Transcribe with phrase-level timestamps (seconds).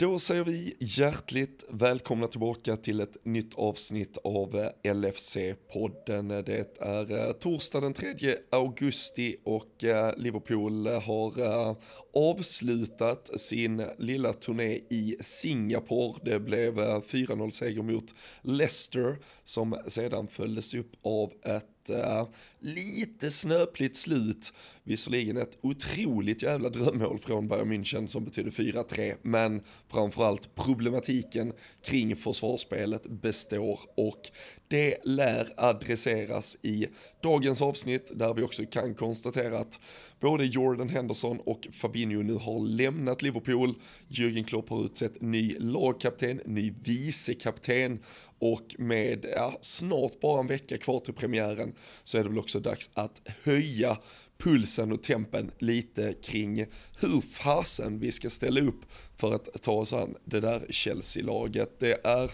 [0.00, 6.42] Då säger vi hjärtligt välkomna tillbaka till ett nytt avsnitt av LFC-podden.
[6.42, 8.14] Det är eh, torsdag den 3
[8.50, 11.76] augusti och eh, Liverpool har eh,
[12.14, 16.18] avslutat sin lilla turné i Singapore.
[16.22, 22.28] Det blev 4-0 seger mot Leicester som sedan följdes upp av ett uh,
[22.58, 24.52] lite snöpligt slut.
[24.84, 31.52] Visserligen ett otroligt jävla drömmål från Bayern München som betyder 4-3, men framförallt problematiken
[31.84, 34.30] kring försvarsspelet består och
[34.68, 36.86] det lär adresseras i
[37.22, 39.78] dagens avsnitt där vi också kan konstatera att
[40.20, 43.74] både Jordan Henderson och Fabinho nu har lämnat Liverpool.
[44.08, 47.98] Jürgen Klopp har utsett ny lagkapten, ny vicekapten
[48.38, 52.60] och med ja, snart bara en vecka kvar till premiären så är det väl också
[52.60, 53.98] dags att höja
[54.38, 56.66] pulsen och tempen lite kring
[57.00, 58.80] hur fasen vi ska ställa upp
[59.16, 61.80] för att ta oss an det där Chelsea-laget.
[61.80, 62.30] Det är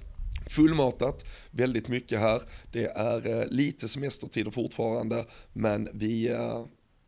[0.51, 2.43] fullmatat, väldigt mycket här.
[2.73, 6.65] Det är eh, lite semestertider fortfarande, men vi, eh,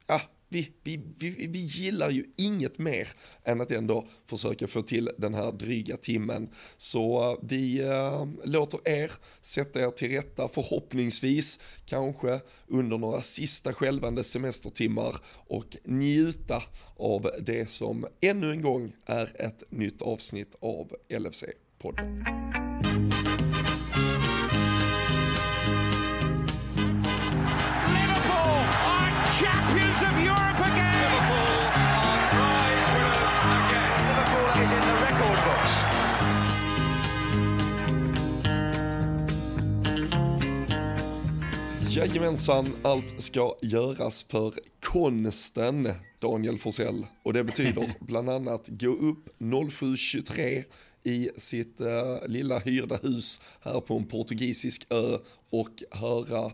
[0.06, 3.08] ja, vi, vi, vi, vi gillar ju inget mer
[3.44, 6.50] än att ändå försöka få till den här dryga timmen.
[6.76, 13.72] Så eh, vi eh, låter er sätta er till rätta förhoppningsvis, kanske under några sista
[13.72, 16.62] skälvande semestertimmar och njuta
[16.96, 22.67] av det som ännu en gång är ett nytt avsnitt av LFC-podden.
[41.90, 47.06] Jajamensan, allt ska göras för konsten, Daniel Forsell.
[47.22, 50.64] Och det betyder bland annat gå upp 07.23
[51.04, 55.18] i sitt uh, lilla hyrda hus här på en portugisisk ö
[55.50, 56.52] och höra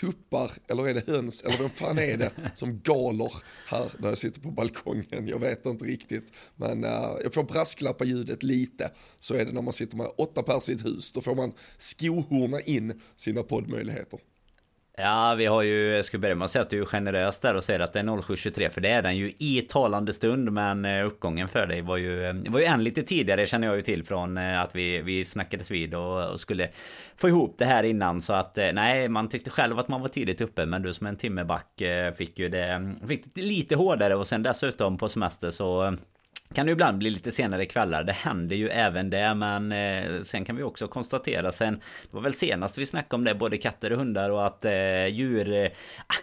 [0.00, 3.32] tuppar, eller är det höns, eller vem fan är det som galer
[3.66, 5.28] här när jag sitter på balkongen?
[5.28, 8.90] Jag vet inte riktigt, men uh, jag får brasklappa ljudet lite.
[9.18, 11.52] Så är det när man sitter med åtta pers i ett hus, då får man
[11.78, 14.20] skohorna in sina poddmöjligheter.
[14.96, 17.54] Ja, vi har ju, jag ska börja med att säga att du är generös där
[17.54, 20.84] och säger att det är 07.23 för det är den ju i talande stund men
[20.84, 23.82] eh, uppgången för dig var ju, eh, var ju en lite tidigare känner jag ju
[23.82, 26.68] till från eh, att vi, vi snackades vid och, och skulle
[27.16, 28.20] få ihop det här innan.
[28.20, 31.16] Så att nej, man tyckte själv att man var tidigt uppe men du som en
[31.16, 31.82] timmerback
[32.16, 35.96] fick ju det, fick det lite hårdare och sen dessutom på semester så
[36.52, 38.04] kan det ibland bli lite senare kvällar.
[38.04, 39.34] Det händer ju även det.
[39.34, 41.74] Men eh, sen kan vi också konstatera sen.
[41.74, 43.34] Det var väl senast vi snackade om det.
[43.34, 45.52] Både katter och hundar och att eh, djur...
[45.52, 45.68] Eh,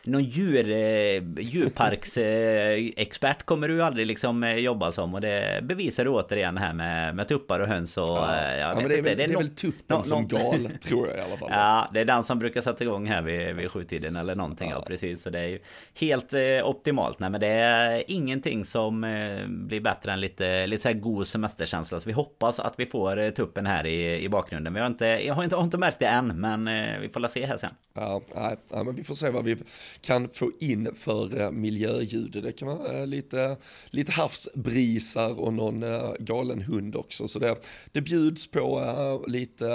[0.03, 0.69] någon djur...
[0.69, 5.13] Eh, djurparksexpert kommer du aldrig liksom eh, jobba som.
[5.13, 8.07] Och det bevisar du återigen här med, med tuppar och höns och...
[8.07, 10.27] Ja, eh, ja men det är, väl, det är, är väl tuppen no, som no,
[10.27, 11.49] gal tror jag i alla fall.
[11.51, 14.69] Ja, det är den som brukar sätta igång här vid, vid sjutiden eller någonting.
[14.69, 14.75] Ja.
[14.75, 15.21] ja precis.
[15.21, 15.59] Så det är ju
[15.93, 17.19] helt eh, optimalt.
[17.19, 19.01] Nej men det är ingenting som
[19.47, 21.99] blir bättre verkligen lite, lite så här god semesterkänsla.
[21.99, 24.73] Så vi hoppas att vi får eh, tuppen här i, i bakgrunden.
[24.73, 27.19] Vi har inte, jag har inte, har inte märkt det än, men eh, vi får
[27.19, 27.73] la se här sen.
[27.93, 29.57] Ja, nej, ja, men vi får se vad vi
[30.01, 32.43] kan få in för eh, miljöljud.
[32.43, 33.57] Det kan vara lite,
[33.89, 35.85] lite havsbrisar och någon
[36.19, 37.27] galen hund också.
[37.27, 37.55] Så det,
[37.91, 38.81] det bjuds på
[39.27, 39.69] lite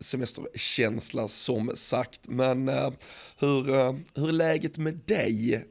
[0.00, 2.20] semesterkänsla som sagt.
[2.28, 2.70] Men
[3.42, 3.64] hur,
[4.20, 5.64] hur är läget med dig?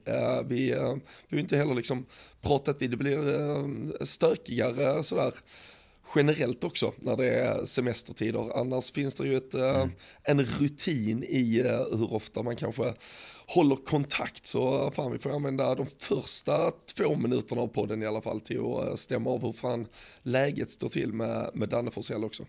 [0.45, 0.75] vi,
[1.27, 2.05] vi har inte heller liksom
[2.41, 3.65] pratat vid, det blir eh,
[4.05, 5.33] stökigare sådär
[6.15, 8.59] generellt också när det är semestertider.
[8.59, 9.91] Annars finns det ju ett, eh, mm.
[10.23, 12.93] en rutin i eh, hur ofta man kanske
[13.47, 14.45] håller kontakt.
[14.45, 18.61] Så fan vi får använda de första två minuterna av podden i alla fall till
[18.61, 19.87] att stämma av hur fan
[20.23, 22.45] läget står till med, med Danne Forsell också.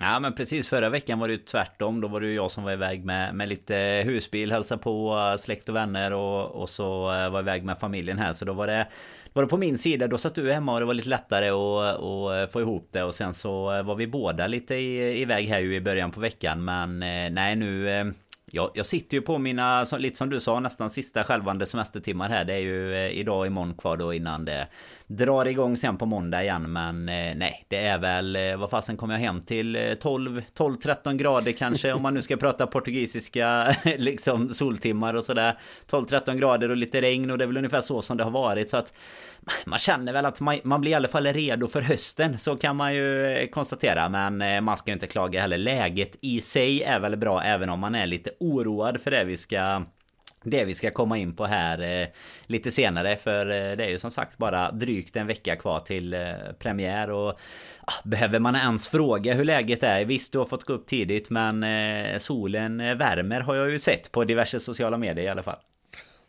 [0.00, 2.00] Ja men precis förra veckan var det ju tvärtom.
[2.00, 5.68] Då var det ju jag som var iväg med, med lite husbil, hälsa på släkt
[5.68, 8.32] och vänner och, och så eh, var jag iväg med familjen här.
[8.32, 8.88] Så då var det,
[9.32, 10.06] var det på min sida.
[10.06, 13.02] Då satt du hemma och det var lite lättare att, att eh, få ihop det.
[13.02, 16.64] Och sen så eh, var vi båda lite iväg här ju i början på veckan.
[16.64, 16.98] Men
[17.34, 17.88] nej nu
[18.50, 22.44] jag, jag sitter ju på mina, lite som du sa, nästan sista skälvande semestertimmar här.
[22.44, 24.68] Det är ju eh, idag och imorgon kvar då innan det
[25.06, 26.72] drar igång sen på måndag igen.
[26.72, 29.76] Men eh, nej, det är väl, eh, vad fasen kommer jag hem till?
[29.76, 35.58] Eh, 12, 12-13 grader kanske om man nu ska prata portugisiska liksom soltimmar och sådär.
[35.90, 38.70] 12-13 grader och lite regn och det är väl ungefär så som det har varit.
[38.70, 38.92] Så att
[39.64, 42.38] man känner väl att man, man blir i alla fall redo för hösten.
[42.38, 44.08] Så kan man ju eh, konstatera.
[44.08, 45.58] Men eh, man ska ju inte klaga heller.
[45.58, 49.36] Läget i sig är väl bra även om man är lite oroad för det vi
[49.36, 49.84] ska
[50.42, 52.08] det vi ska komma in på här eh,
[52.46, 56.14] lite senare för eh, det är ju som sagt bara drygt en vecka kvar till
[56.14, 56.20] eh,
[56.58, 57.28] premiär och
[57.80, 60.04] ah, behöver man ens fråga hur läget är?
[60.04, 63.78] Visst, du har fått gå upp tidigt men eh, solen eh, värmer har jag ju
[63.78, 65.58] sett på diverse sociala medier i alla fall.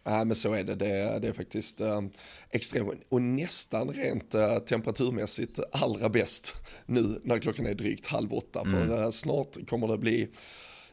[0.03, 0.75] Ja, men så är det.
[0.75, 2.01] Det det är faktiskt eh,
[2.49, 6.55] extremt och nästan rent eh, temperaturmässigt allra bäst
[6.85, 8.61] nu när klockan är drygt halv åtta.
[8.61, 8.71] Mm.
[8.71, 10.29] För eh, snart kommer det bli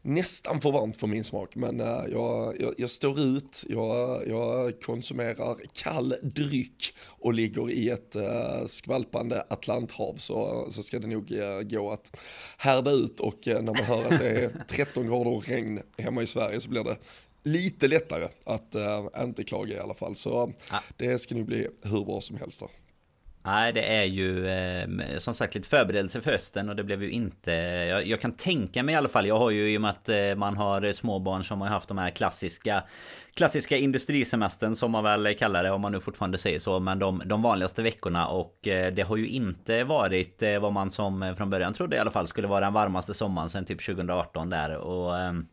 [0.07, 1.55] nästan för varmt för min smak.
[1.55, 7.89] Men uh, jag, jag, jag, står ut, jag, jag, konsumerar kall dryck och ligger i
[7.89, 12.21] ett uh, skvalpande Atlanthav så, så ska det nog uh, gå att
[12.57, 16.27] härda ut och när man hör att det är 13 grader och regn hemma i
[16.27, 16.97] Sverige så blir det
[17.47, 18.77] lite lättare att
[19.19, 20.17] inte klaga i alla fall.
[20.17, 20.53] Så
[20.97, 22.61] det ska nog bli hur bra som helst.
[22.61, 22.69] Där.
[23.47, 24.89] Nej, det är ju eh,
[25.19, 27.53] som sagt lite förberedelse för hösten och det blev ju inte...
[27.53, 29.27] Jag, jag, kan tänka mig i alla fall.
[29.27, 31.99] Jag har ju i och med att eh, man har småbarn som har haft de
[31.99, 32.83] här klassiska
[33.35, 36.79] klassiska industrisemestern som man väl kallar det om man nu fortfarande säger så.
[36.81, 40.91] Men de, de vanligaste veckorna och eh, det har ju inte varit eh, vad man
[40.91, 44.51] som från början trodde i alla fall skulle vara den varmaste sommaren sen typ 2018
[44.51, 45.47] där och ehm,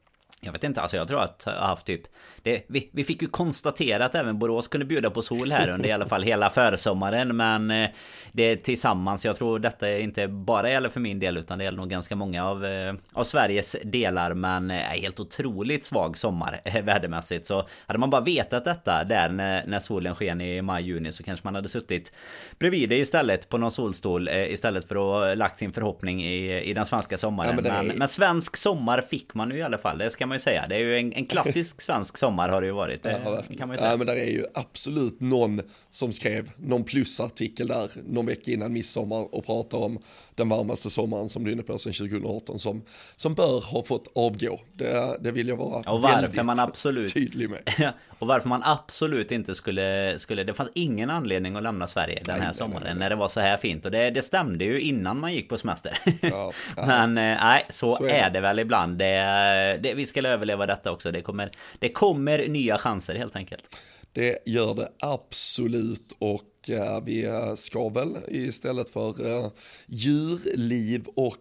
[0.45, 2.01] jag vet inte, alltså jag tror att jag har haft typ
[2.44, 5.90] det, vi, vi fick ju konstatera att även Borås kunde bjuda på sol här under
[5.90, 7.90] i alla fall hela försommaren Men eh,
[8.31, 11.90] det tillsammans, jag tror detta inte bara gäller för min del utan det gäller nog
[11.90, 17.46] ganska många av, eh, av Sveriges delar Men eh, helt otroligt svag sommar vädermässigt.
[17.46, 21.48] Så hade man bara vetat detta där när, när solen sken i maj-juni så kanske
[21.48, 22.12] man hade suttit
[22.60, 26.86] bredvid det istället på någon solstol Istället för att lagt sin förhoppning i, i den
[26.86, 27.56] svenska sommaren.
[27.56, 30.32] Ja, men, men, men, svensk sommar fick man ju i alla fall, det ska man
[30.33, 33.03] ju säga Det är ju en, en klassisk svensk sommar har det ju varit.
[33.03, 33.91] Det ja, kan man ju säga.
[33.91, 38.74] Ja, men där är ju absolut någon som skrev någon plusartikel där någon vecka innan
[38.74, 40.00] midsommar och pratade om
[40.35, 42.83] den varmaste sommaren som du är inne på sedan 2018 som,
[43.15, 44.59] som bör ha fått avgå.
[44.74, 47.94] Det, det vill jag vara och varför man absolut, tydlig med.
[48.19, 52.35] och varför man absolut inte skulle, skulle, det fanns ingen anledning att lämna Sverige den
[52.39, 53.85] här nej, sommaren nej, nej, när det var så här fint.
[53.85, 56.00] Och det, det stämde ju innan man gick på semester.
[56.21, 56.51] Ja.
[56.75, 58.29] Men eh, nej, så, så är, är det.
[58.29, 58.39] det.
[58.39, 58.97] väl ibland.
[58.97, 61.12] Det, det, vi ska överleva detta också.
[61.12, 63.79] Det kommer, det kommer nya chanser helt enkelt.
[64.13, 69.51] Det gör det absolut och eh, vi eh, ska väl istället för eh,
[69.88, 71.39] djurliv och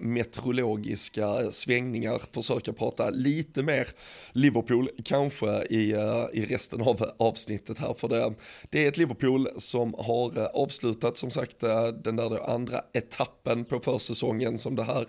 [0.00, 3.88] meteorologiska svängningar försöka prata lite mer
[4.32, 5.90] Liverpool kanske i,
[6.32, 8.34] i resten av avsnittet här för det,
[8.70, 11.60] det är ett Liverpool som har avslutat som sagt
[12.04, 15.06] den där andra etappen på försäsongen som det här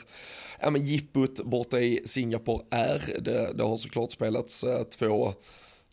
[0.62, 3.18] ja, men jippot borta i Singapore är.
[3.22, 4.66] Det, det har såklart spelats
[4.98, 5.34] två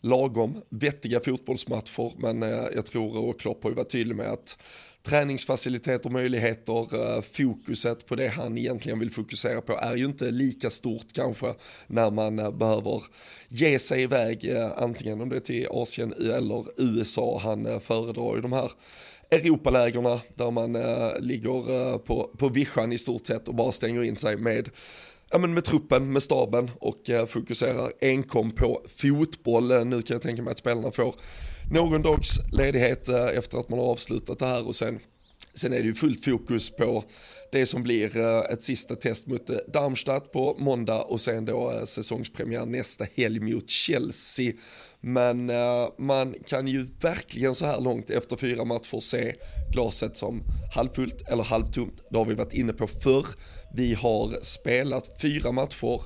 [0.01, 4.57] lagom vettiga fotbollsmatcher men eh, jag tror och Klopp har ju varit tydlig med att
[5.03, 10.69] träningsfaciliteter, möjligheter, eh, fokuset på det han egentligen vill fokusera på är ju inte lika
[10.69, 11.53] stort kanske
[11.87, 13.03] när man eh, behöver
[13.49, 17.39] ge sig iväg antingen om det är till Asien eller USA.
[17.43, 18.71] Han föredrar ju de här
[19.31, 20.73] Europalägerna där man
[21.19, 24.69] ligger på, på vischan i stort sett och bara stänger in sig med
[25.31, 29.71] ja, men med truppen, med staben och eh, fokuserar enkom på fotboll.
[29.71, 31.15] Eh, nu kan jag tänka mig att spelarna får
[31.71, 34.99] någon dags ledighet eh, efter att man har avslutat det här och sen
[35.53, 37.03] Sen är det ju fullt fokus på
[37.51, 41.71] det som blir eh, ett sista test mot eh, Darmstadt på måndag och sen då
[41.71, 44.53] eh, säsongspremiär nästa helg mot Chelsea.
[45.01, 45.51] Men
[45.97, 49.35] man kan ju verkligen så här långt efter fyra matcher se
[49.73, 50.41] glaset som
[50.75, 52.01] halvfullt eller halvtomt.
[52.11, 53.25] Det har vi varit inne på förr.
[53.75, 56.01] Vi har spelat fyra matcher,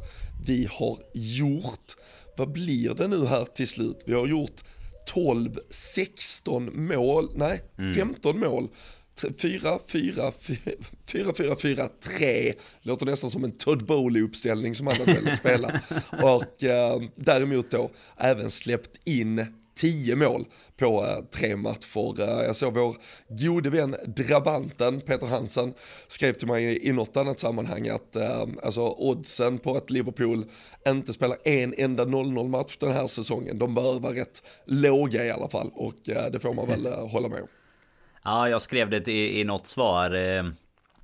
[0.48, 1.96] vi har gjort,
[2.38, 4.04] vad blir det nu här till slut?
[4.06, 4.64] Vi har gjort
[5.06, 7.62] 12, 16 mål, nej,
[7.96, 8.52] 15 mm.
[8.52, 8.70] mål
[9.16, 10.32] 4, 4,
[11.06, 12.54] 4, 4, 4, 3.
[12.82, 15.82] Låter nästan som en Todd Bowley-uppställning som han har velat spela.
[16.24, 20.46] Och eh, däremot då även släppt in 10 mål
[20.78, 22.22] på eh, tre matcher.
[22.22, 22.96] Eh, jag såg vår
[23.28, 25.74] gode vän drabanten Peter Hansen
[26.08, 30.46] skrev till mig i något annat sammanhang att eh, alltså oddsen på att Liverpool
[30.88, 35.32] inte spelar en enda 0-0 match den här säsongen, de bör vara rätt låga i
[35.32, 37.48] alla fall och eh, det får man väl eh, hålla med om.
[38.26, 40.12] Ja, jag skrev det i, i något svar.
[40.12, 40.44] Eh,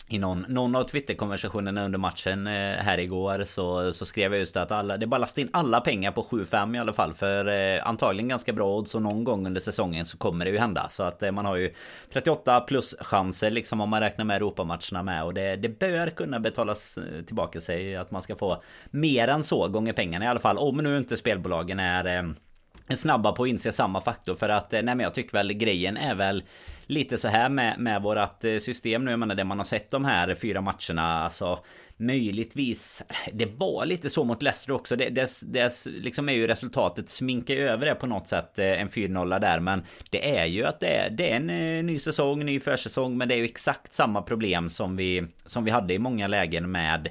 [0.10, 4.58] I någon, någon av Twitter-konversationerna under matchen eh, här igår så, så skrev jag just
[4.58, 7.14] att alla, det bara in alla pengar på 7-5 i alla fall.
[7.14, 10.58] För eh, antagligen ganska bra odds och någon gång under säsongen så kommer det ju
[10.58, 10.90] hända.
[10.90, 11.74] Så att eh, man har ju
[12.14, 15.24] 38 plus chanser liksom om man räknar med Europamatcherna med.
[15.24, 19.44] Och det, det bör kunna betalas eh, tillbaka sig att man ska få mer än
[19.44, 20.58] så gånger pengarna i alla fall.
[20.58, 24.82] Om nu inte spelbolagen är eh, snabba på att inse samma faktor för att eh,
[24.82, 26.44] nej men jag tycker väl grejen är väl
[26.90, 29.12] lite så här med, med vårat eh, system nu.
[29.12, 31.24] Jag menar det man har sett de här fyra matcherna.
[31.24, 31.64] Alltså
[31.98, 33.04] möjligtvis.
[33.34, 34.96] Det var lite så mot Leicester också.
[34.96, 38.60] Det, det, det liksom är ju resultatet sminkar över det på något sätt.
[38.60, 39.60] Eh, en 4-0 där.
[39.60, 43.18] Men det är ju att det är, det är en eh, ny säsong, ny försäsong.
[43.18, 46.72] Men det är ju exakt samma problem som vi, som vi hade i många lägen
[46.72, 47.10] med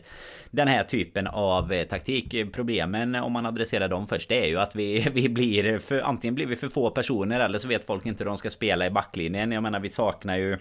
[0.51, 2.53] den här typen av eh, taktik.
[2.53, 6.35] Problemen om man adresserar dem först det är ju att vi, vi blir för, antingen
[6.35, 8.91] blir vi för få personer eller så vet folk inte hur de ska spela i
[8.91, 9.53] backlinjen.
[9.53, 10.59] Jag menar vi saknar ju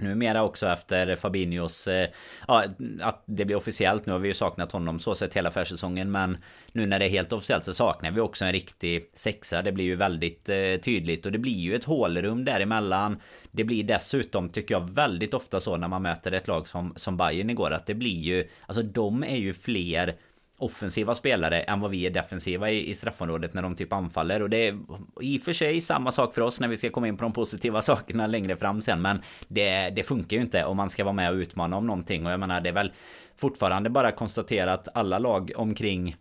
[0.00, 2.08] Numera också efter Fabinhos, eh,
[2.48, 2.64] ja,
[3.00, 4.06] att det blir officiellt.
[4.06, 6.10] Nu har vi ju saknat honom så sett hela försäsongen.
[6.10, 6.38] Men
[6.72, 9.62] nu när det är helt officiellt så saknar vi också en riktig sexa.
[9.62, 11.26] Det blir ju väldigt eh, tydligt.
[11.26, 13.20] Och det blir ju ett hålrum däremellan.
[13.50, 17.16] Det blir dessutom, tycker jag, väldigt ofta så när man möter ett lag som, som
[17.16, 17.70] Bayern igår.
[17.70, 20.14] Att det blir ju, alltså de är ju fler
[20.62, 24.42] offensiva spelare än vad vi är defensiva i, i straffområdet när de typ anfaller.
[24.42, 24.78] Och det är
[25.20, 27.32] i och för sig samma sak för oss när vi ska komma in på de
[27.32, 29.02] positiva sakerna längre fram sen.
[29.02, 32.26] Men det, det funkar ju inte om man ska vara med och utmana om någonting.
[32.26, 32.92] Och jag menar det är väl
[33.36, 36.16] fortfarande bara konstatera att alla lag omkring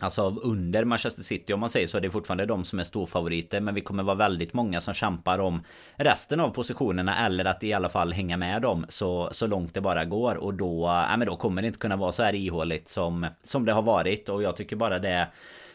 [0.00, 3.60] Alltså under Manchester City om man säger så, det är fortfarande de som är storfavoriter.
[3.60, 5.62] Men vi kommer vara väldigt många som kämpar om
[5.96, 7.26] resten av positionerna.
[7.26, 10.34] Eller att i alla fall hänga med dem så, så långt det bara går.
[10.34, 13.64] Och då, äh, men då kommer det inte kunna vara så här ihåligt som, som
[13.64, 14.28] det har varit.
[14.28, 15.28] Och jag tycker bara det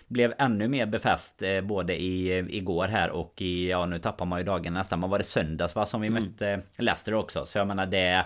[0.07, 4.39] blev ännu mer befäst eh, både i, igår här och i, ja nu tappar man
[4.39, 4.99] ju dagen nästan.
[4.99, 6.23] Men var det söndags va som vi mm.
[6.23, 7.45] mötte Leicester också.
[7.45, 8.25] Så jag menar det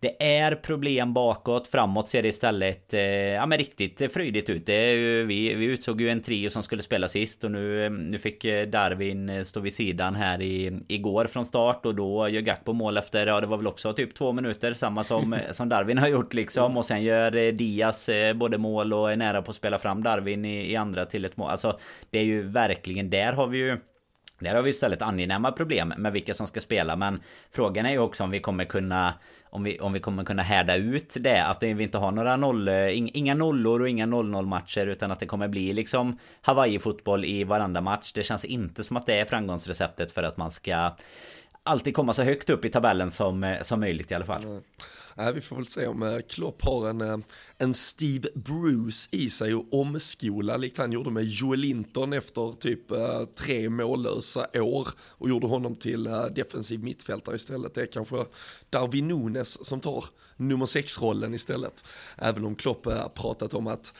[0.00, 4.66] det är problem bakåt, framåt ser det istället eh, ja, men riktigt fröjdigt ut.
[4.66, 8.44] Det vi, vi utsåg ju en trio som skulle spela sist och nu, nu fick
[8.44, 12.72] eh, Darwin eh, stå vid sidan här i, igår från start och då gör Gakpo
[12.72, 15.98] mål efter, ja det var väl också typ två minuter, samma som, eh, som Darwin
[15.98, 16.76] har gjort liksom.
[16.76, 20.72] Och sen gör Diaz både mål och är nära på att spela fram Darwin i,
[20.72, 21.50] i andra till ett mål.
[21.50, 21.78] Alltså
[22.10, 23.78] det är ju verkligen, där har vi ju
[24.40, 27.98] där har vi istället angenäma problem med vilka som ska spela men Frågan är ju
[27.98, 29.14] också om vi kommer kunna
[29.50, 31.44] om vi, om vi kommer kunna härda ut det.
[31.44, 35.20] Att vi inte har några noll, eh, inga nollor och inga 0-0 matcher Utan att
[35.20, 38.12] det kommer bli liksom Hawaii-fotboll i varenda match.
[38.12, 40.90] Det känns inte som att det är framgångsreceptet för att man ska
[41.62, 44.44] Alltid komma så högt upp i tabellen som, eh, som möjligt i alla fall.
[44.44, 44.62] Mm.
[45.18, 47.16] Nej, vi får väl se om eh, Klopp har en, eh,
[47.58, 52.90] en Steve Bruce i sig och omskola likt han gjorde med Joel Linton efter typ
[52.90, 57.74] eh, tre mållösa år och gjorde honom till defensiv mittfältare istället.
[57.74, 58.24] Det är kanske
[58.70, 60.04] Darwin Nunes som tar
[60.36, 61.84] nummer sex-rollen istället.
[62.16, 62.82] Även om Klopp
[63.14, 63.92] pratat om att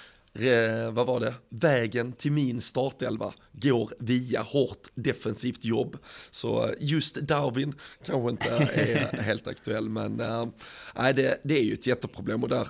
[0.93, 5.97] vad var det, vägen till min startelva går via hårt defensivt jobb.
[6.31, 10.47] Så just Darwin kanske inte är helt aktuell, men äh,
[10.95, 12.43] det, det är ju ett jätteproblem.
[12.43, 12.69] Och där,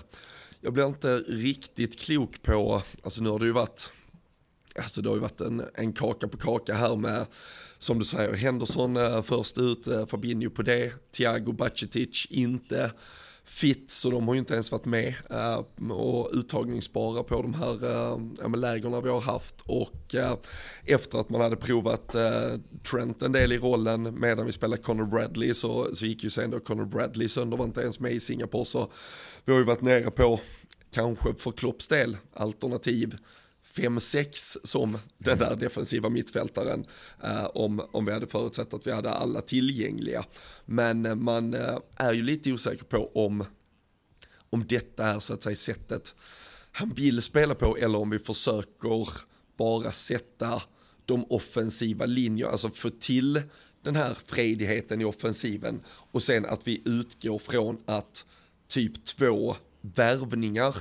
[0.61, 3.93] jag blir inte riktigt klok på, alltså nu har det ju varit,
[4.77, 7.27] alltså det har ju varit en, en kaka på kaka här med,
[7.79, 12.93] som du säger, Henderson äh, först ut, äh, Fabinho på det, Thiago Bacetic inte,
[13.49, 17.85] fit så de har ju inte ens varit med uh, och uttagningsbara på de här
[17.85, 19.55] eh, uh, lägerna vi har haft.
[19.61, 20.35] Och uh,
[20.85, 22.17] efter att man hade provat
[22.91, 26.51] Trent en del i rollen medan vi spelade Conor Bradley så, så gick ju sen
[26.51, 28.65] då Conor Bradley sönder var inte ens med i Singapore.
[28.65, 28.91] Så
[29.45, 30.41] vi har ju varit nere på
[30.91, 33.17] kanske för Klopps del alternativ.
[33.79, 36.87] 5-6 som den där defensiva mittfältaren
[37.23, 40.25] eh, om, om vi hade förutsett att vi hade alla tillgängliga.
[40.65, 43.45] Men eh, man eh, är ju lite osäker på om,
[44.51, 46.15] om detta är så att säga sättet
[46.73, 49.09] han vill spela på eller om vi försöker
[49.57, 50.63] bara sätta
[51.05, 53.43] de offensiva linjerna, alltså få till
[53.83, 58.27] den här fredigheten i offensiven och sen att vi utgår från att
[58.69, 60.77] typ två värvningar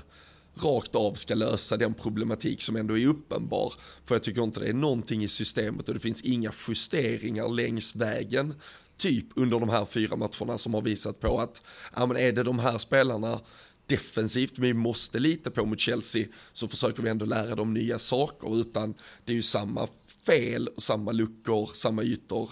[0.64, 3.74] rakt av ska lösa den problematik som ändå är uppenbar.
[4.06, 7.96] För jag tycker inte det är någonting i systemet och det finns inga justeringar längs
[7.96, 8.54] vägen
[8.98, 11.62] typ under de här fyra matcherna som har visat på att,
[11.96, 13.40] ja men är det de här spelarna
[13.86, 18.62] defensivt vi måste lita på mot Chelsea så försöker vi ändå lära dem nya saker
[18.62, 18.94] utan
[19.26, 19.88] det är ju samma
[20.26, 22.50] fel, samma luckor, samma ytor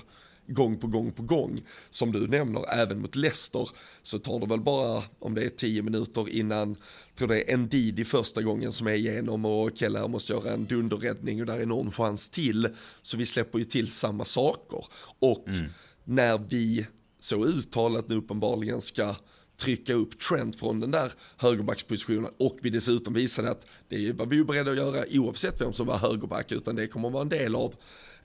[0.47, 1.61] gång på gång på gång.
[1.89, 3.69] Som du nämner, även mot Leicester
[4.01, 6.75] så tar det väl bara, om det är tio minuter innan,
[7.15, 11.39] tror det är Ndidi första gången som är igenom och Keller måste göra en dunderräddning
[11.41, 12.69] och där är någon chans till.
[13.01, 14.85] Så vi släpper ju till samma saker.
[15.19, 15.65] Och mm.
[16.03, 16.87] när vi
[17.19, 19.15] så uttalat nu uppenbarligen ska
[19.57, 24.35] trycka upp Trent från den där högerbackspositionen och vi dessutom visade att det var vi
[24.35, 27.29] ju beredda att göra oavsett vem som var högerback utan det kommer att vara en
[27.29, 27.75] del av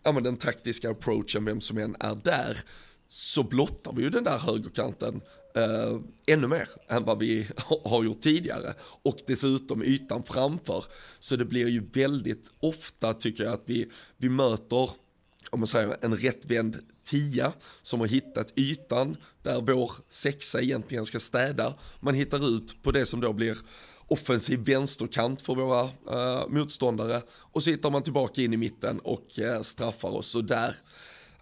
[0.02, 2.59] ja, men den taktiska approachen, vem som än är där,
[3.09, 5.21] så blottar vi ju den där högerkanten
[5.54, 7.49] eh, ännu mer än vad vi
[7.85, 8.75] har gjort tidigare.
[9.02, 10.85] Och dessutom ytan framför.
[11.19, 14.90] Så det blir ju väldigt ofta tycker jag att vi, vi möter
[15.50, 17.52] om man säger en rättvänd tia
[17.83, 21.75] som har hittat ytan där vår sexa egentligen ska städa.
[22.00, 23.59] Man hittar ut på det som då blir
[24.11, 27.23] offensiv vänsterkant för våra uh, motståndare.
[27.31, 30.35] Och så hittar man tillbaka in i mitten och uh, straffar oss.
[30.35, 30.76] Och där,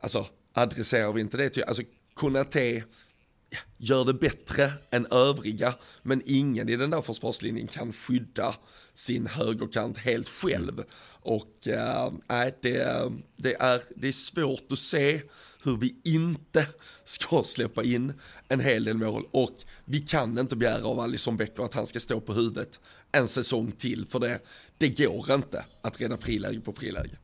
[0.01, 1.83] alltså adresserar vi inte det alltså
[2.15, 2.85] Konate
[3.77, 8.55] gör det bättre än övriga, men ingen i den där försvarslinjen kan skydda
[8.95, 10.85] sin högerkant helt själv.
[11.21, 12.11] Och äh,
[12.63, 15.23] det, det, är, det är svårt att se
[15.65, 16.67] hur vi inte
[17.05, 18.13] ska släppa in
[18.49, 22.01] en hel del mål och vi kan inte begära av Alisson Becker att han ska
[22.01, 22.81] stå på huvudet
[23.13, 24.39] en säsong till för det,
[24.79, 27.17] det går inte att rädda friläge på friläge.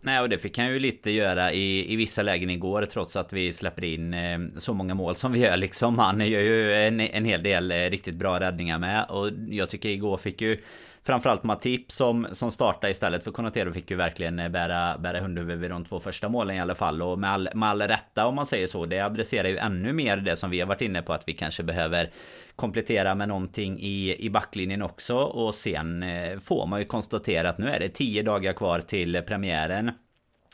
[0.00, 3.32] Nej, och det fick han ju lite göra i, i vissa lägen igår trots att
[3.32, 5.98] vi släpper in eh, så många mål som vi gör liksom.
[5.98, 9.88] Han gör ju en, en hel del eh, riktigt bra räddningar med och jag tycker
[9.88, 10.58] igår fick ju
[11.06, 15.58] Framförallt Matip som, som startade istället för Konatero fick ju verkligen eh, bära, bära hundhuvud
[15.58, 17.02] vid de två första målen i alla fall.
[17.02, 18.86] Och med all, med all rätta om man säger så.
[18.86, 21.62] Det adresserar ju ännu mer det som vi har varit inne på att vi kanske
[21.62, 22.10] behöver
[22.56, 25.16] komplettera med någonting i, i backlinjen också.
[25.16, 29.22] Och sen eh, får man ju konstatera att nu är det tio dagar kvar till
[29.26, 29.90] premiären.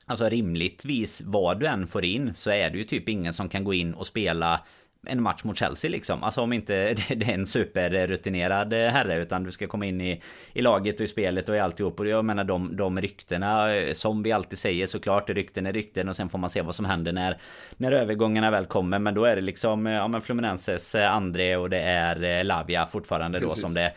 [0.06, 3.64] Alltså rimligtvis vad du än får in så är det ju typ ingen som kan
[3.64, 4.60] gå in och spela
[5.06, 6.22] en match mot Chelsea liksom.
[6.22, 10.62] Alltså om inte det är en superrutinerad herre utan du ska komma in i, i
[10.62, 12.00] laget och i spelet och i alltihop.
[12.00, 15.30] Och jag menar de, de ryktena som vi alltid säger såklart.
[15.30, 17.38] Rykten är rykten och sen får man se vad som händer när,
[17.76, 18.98] när övergångarna väl kommer.
[18.98, 23.54] Men då är det liksom ja men Fluminenses André och det är Lavia fortfarande Precis.
[23.54, 23.92] då som det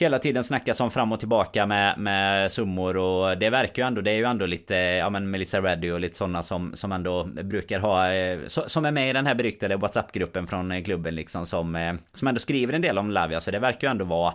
[0.00, 4.00] hela tiden snackas om fram och tillbaka med, med summor och det verkar ju ändå,
[4.00, 7.24] det är ju ändå lite, ja men Melissa Reddy och lite sådana som, som ändå
[7.24, 11.46] brukar ha, eh, som är med i den här beryktade WhatsApp-gruppen från eh, klubben liksom
[11.46, 13.40] som, eh, som ändå skriver en del om Lavia.
[13.40, 14.34] Så det verkar ju ändå vara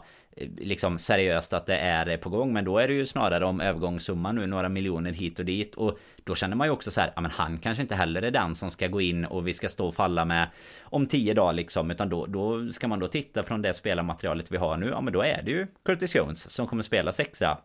[0.57, 2.53] liksom seriöst att det är på gång.
[2.53, 5.75] Men då är det ju snarare om övergångssumman nu, några miljoner hit och dit.
[5.75, 8.31] Och då känner man ju också så här, ja men han kanske inte heller är
[8.31, 10.49] den som ska gå in och vi ska stå och falla med
[10.81, 11.91] om tio dagar liksom.
[11.91, 14.87] Utan då, då ska man då titta från det spelarmaterialet vi har nu.
[14.87, 17.57] Ja men då är det ju Curtis Jones som kommer spela sexa.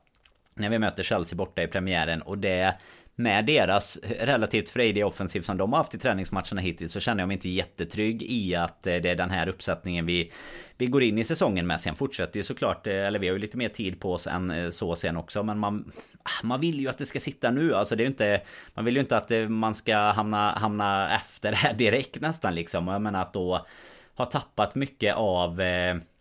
[0.54, 2.74] När vi möter Chelsea borta i premiären och det
[3.22, 7.28] med deras relativt frejdiga offensiv som de har haft i träningsmatcherna hittills så känner jag
[7.28, 10.32] mig inte jättetrygg i att eh, det är den här uppsättningen vi,
[10.76, 11.80] vi går in i säsongen med.
[11.80, 14.50] Sen fortsätter ju såklart, eh, eller vi har ju lite mer tid på oss än
[14.50, 15.42] eh, så sen också.
[15.42, 17.74] Men man, ah, man vill ju att det ska sitta nu.
[17.74, 18.40] Alltså det är ju inte,
[18.74, 22.88] man vill ju inte att man ska hamna, hamna efter här direkt nästan liksom.
[22.88, 23.66] Jag menar att då
[24.14, 25.60] ha tappat mycket av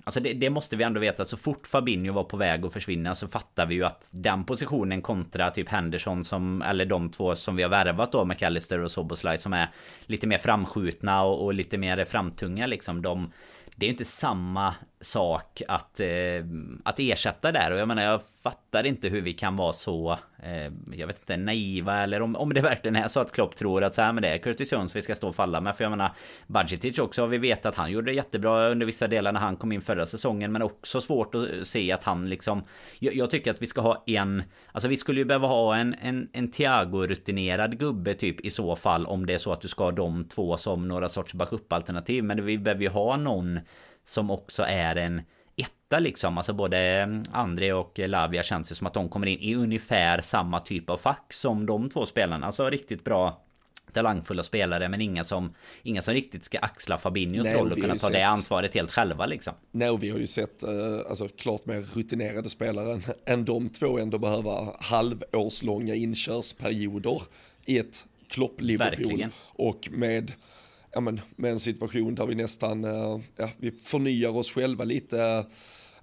[0.10, 3.15] Alltså det, det, måste vi ändå veta, så fort Fabinho var på väg att försvinna
[3.15, 7.56] så fattar vi ju att den positionen kontra typ Henderson som, eller de två som
[7.56, 9.69] vi har värvat då, McAllister och Soboslaj som är
[10.06, 13.02] lite mer framskjutna och, och lite mer framtunga liksom.
[13.02, 13.32] De,
[13.76, 16.08] det är inte samma sak att, eh,
[16.84, 17.72] att ersätta där.
[17.72, 21.38] Och jag menar, jag fattar inte hur vi kan vara så, Eh, jag vet inte,
[21.38, 24.21] naiva eller om, om det verkligen är så att Klopp tror att så här, men
[24.21, 25.75] det är Curtis Jones vi ska stå och falla med.
[25.75, 26.12] För jag menar,
[26.47, 29.56] Budgetic också har vi vet att han gjorde det jättebra under vissa delar när han
[29.56, 30.52] kom in förra säsongen.
[30.52, 32.63] Men också svårt att se att han liksom,
[32.99, 35.95] jag, jag tycker att vi ska ha en, alltså vi skulle ju behöva ha en,
[36.02, 39.84] en, en Thiago-rutinerad gubbe typ i så fall om det är så att du ska
[39.84, 42.23] ha de två som några sorts backup-alternativ.
[42.23, 43.60] Men vi behöver ju ha någon
[44.06, 45.21] som också är en
[45.62, 46.38] etta liksom.
[46.38, 50.22] Alltså både mm, André och Lavia känns ju som att de kommer in i ungefär
[50.22, 52.45] samma typ av fack som de två spelarna.
[52.45, 53.41] Alltså riktigt bra
[53.93, 57.93] talangfulla spelare men inga som Inga som riktigt ska axla Fabinhos Nej, roll och kunna
[57.93, 59.54] ta sett, det ansvaret helt själva liksom.
[59.72, 63.69] Nej och vi har ju sett uh, alltså klart mer rutinerade spelare än, än de
[63.69, 67.22] två ändå behöva halvårslånga inkörsperioder
[67.65, 70.32] i ett Klopp Liverpool och med
[70.91, 75.21] ja, men, med en situation där vi nästan, eh, ja, vi förnyar oss själva lite
[75.21, 75.43] eh,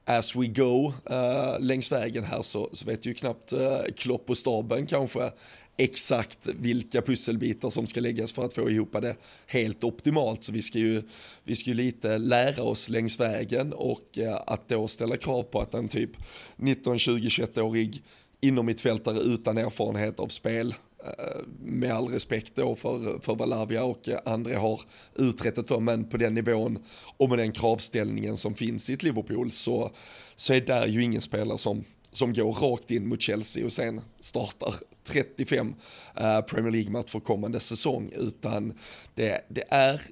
[0.07, 4.39] as we go uh, längs vägen här så, så vet ju knappt uh, Klopp och
[4.39, 5.31] staben kanske
[5.77, 10.43] exakt vilka pusselbitar som ska läggas för att få ihop det helt optimalt.
[10.43, 11.03] Så vi ska ju,
[11.45, 15.61] vi ska ju lite lära oss längs vägen och uh, att då ställa krav på
[15.61, 16.11] att en typ
[16.57, 18.03] 19, 20, 21-årig
[18.41, 20.75] inom mittfältare utan erfarenhet av spel
[21.19, 24.81] Eh, med all respekt då för, för vad Lavia och André har
[25.15, 26.79] uträttat för, men på den nivån
[27.17, 29.91] och med den kravställningen som finns i ett Liverpool så,
[30.37, 34.01] så är där ju ingen spelare som, som går rakt in mot Chelsea och sen
[34.21, 35.75] startar 35
[36.17, 38.73] eh, Premier League-matcher kommande säsong, utan
[39.15, 40.03] det, det är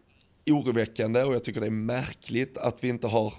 [0.47, 3.35] oroväckande och jag tycker det är märkligt att vi inte har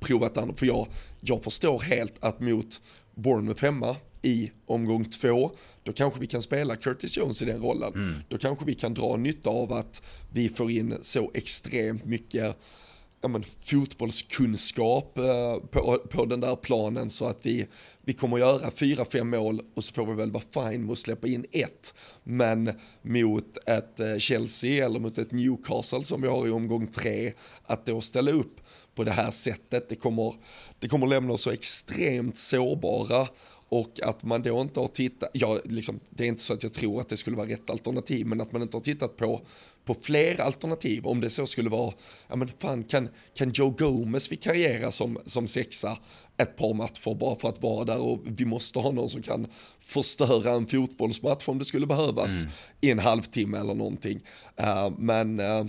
[0.00, 0.86] provat andra, för jag,
[1.20, 2.80] jag förstår helt att mot
[3.14, 5.50] Bournemouth hemma i omgång två,
[5.82, 7.92] då kanske vi kan spela Curtis Jones i den rollen.
[7.94, 8.14] Mm.
[8.28, 12.56] Då kanske vi kan dra nytta av att vi får in så extremt mycket
[13.24, 17.66] ja, men, fotbollskunskap eh, på, på den där planen så att vi,
[18.00, 20.98] vi kommer göra fyra, fem mål och så får vi väl vara fine med att
[20.98, 21.94] släppa in ett.
[22.24, 22.70] Men
[23.02, 27.86] mot ett eh, Chelsea eller mot ett Newcastle som vi har i omgång tre, att
[27.86, 28.60] då ställa upp
[28.94, 30.34] på det här sättet, det kommer,
[30.78, 33.28] det kommer lämna oss så extremt sårbara
[33.68, 36.72] och att man då inte har tittat, ja, liksom, det är inte så att jag
[36.72, 39.40] tror att det skulle vara rätt alternativ, men att man inte har tittat på,
[39.84, 41.92] på fler alternativ, om det så skulle vara,
[42.28, 45.98] ja men fan kan, kan Joe Gomez vikariera som, som sexa
[46.36, 49.46] ett par matcher bara för att vara där och vi måste ha någon som kan
[49.80, 52.52] förstöra en fotbollsmatch om det skulle behövas mm.
[52.80, 54.20] i en halvtimme eller någonting.
[54.60, 55.66] Uh, men uh,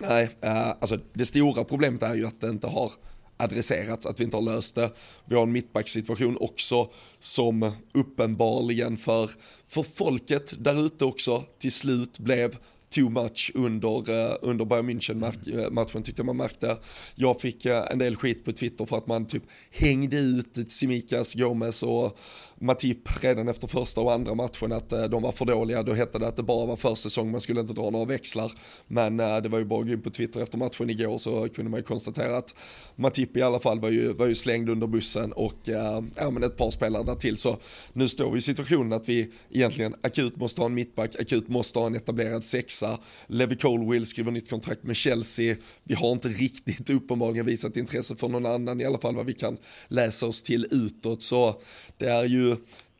[0.00, 2.92] nej, eh, alltså det stora problemet är ju att det inte har
[3.36, 4.90] adresserats, att vi inte har löst det.
[5.24, 9.30] Vi har en mittbacksituation också som uppenbarligen för,
[9.66, 12.56] för folket där ute också till slut blev
[12.90, 16.78] too much under, eh, under Bayern München-matchen eh, tyckte jag man märkte.
[17.14, 21.82] Jag fick en del skit på Twitter för att man typ hängde ut Simikas, Gomes.
[21.82, 22.18] och
[22.58, 25.82] Matip redan efter första och andra matchen att eh, de var för dåliga.
[25.82, 28.52] Då hette det att det bara var försäsong, man skulle inte dra några växlar.
[28.86, 31.48] Men eh, det var ju bara att gå in på Twitter efter matchen igår så
[31.48, 32.54] kunde man ju konstatera att
[32.96, 36.42] Matip i alla fall var ju, var ju slängd under bussen och eh, ja, men
[36.42, 37.36] ett par spelare där till.
[37.36, 37.56] Så
[37.92, 41.78] nu står vi i situationen att vi egentligen akut måste ha en mittback, akut måste
[41.78, 45.56] ha en etablerad sexa Levi Colwill skriver nytt kontrakt med Chelsea.
[45.84, 49.32] Vi har inte riktigt uppenbarligen visat intresse för någon annan, i alla fall vad vi
[49.32, 49.56] kan
[49.88, 51.22] läsa oss till utåt.
[51.22, 51.60] Så
[51.98, 52.45] det är ju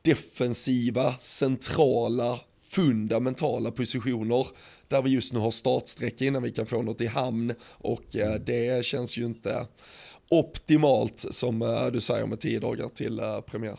[0.01, 4.47] defensiva, centrala, fundamentala positioner
[4.87, 8.35] där vi just nu har startsträcka innan vi kan få något i hamn och eh,
[8.35, 9.67] det känns ju inte
[10.29, 13.77] optimalt som eh, du säger med tio dagar till eh, premiär.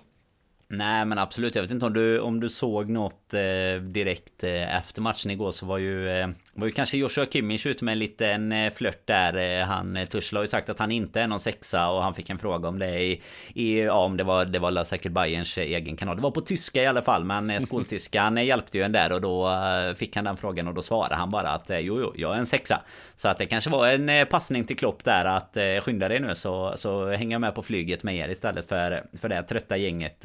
[0.71, 4.77] Nej men absolut, jag vet inte om du, om du såg något eh, direkt eh,
[4.77, 7.99] efter matchen igår så var ju, eh, var ju kanske Joshua Kimmich ute med en
[7.99, 9.61] liten eh, flört där.
[9.61, 12.15] Eh, han, eh, Tuchel har ju sagt att han inte är någon sexa och han
[12.15, 13.23] fick en fråga om det i,
[13.55, 16.17] i ja om det var, det var säkert Bayerns eh, egen kanal.
[16.17, 19.13] Det var på tyska i alla fall men eh, skoltyskan eh, hjälpte ju en där
[19.13, 19.51] och då
[19.97, 22.47] fick han den frågan och då svarade han bara att jo jo, jag är en
[22.47, 22.81] sexa.
[23.17, 26.73] Så att det kanske var en passning till Klopp där att skynda dig nu så,
[26.77, 30.25] så hänger jag med på flyget med er istället för, för det trötta gänget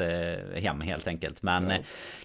[0.55, 1.41] hem helt enkelt.
[1.41, 1.77] Men ja.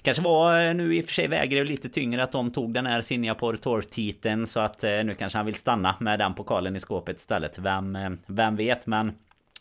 [0.02, 3.02] kanske var nu i och för sig väger lite tyngre att de tog den här
[3.02, 7.58] Singapore Tour-titeln så att nu kanske han vill stanna med den pokalen i skåpet istället.
[7.58, 9.12] Vem, vem vet men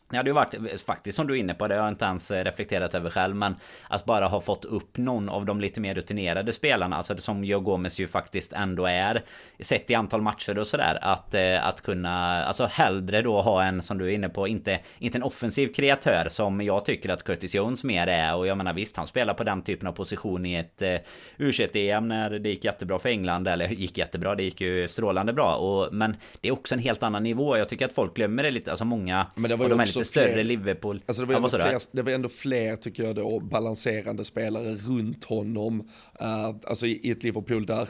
[0.09, 2.31] det hade ju varit faktiskt som du är inne på, det har jag inte ens
[2.31, 3.55] reflekterat över själv Men
[3.89, 7.59] att bara ha fått upp någon av de lite mer rutinerade spelarna Alltså som Joe
[7.59, 9.21] Gomez ju faktiskt ändå är
[9.59, 13.81] Sett i antal matcher och sådär Att, eh, att kunna Alltså hellre då ha en
[13.81, 17.55] som du är inne på Inte, inte en offensiv kreatör som jag tycker att Curtis
[17.55, 20.55] Jones mer är Och jag menar visst han spelar på den typen av position i
[20.55, 20.97] ett uh,
[21.37, 25.33] u em när det gick jättebra för England Eller gick jättebra, det gick ju strålande
[25.33, 27.57] bra och, Men det är också en helt annan nivå.
[27.57, 29.27] Jag tycker att folk glömmer det lite Alltså många
[29.97, 31.03] Lite större fler, Liverpool.
[31.05, 35.23] Alltså det, var ja, fler, det var ändå fler, tycker jag, då, balanserande spelare runt
[35.23, 35.79] honom.
[36.21, 37.89] Uh, alltså i, i ett Liverpool där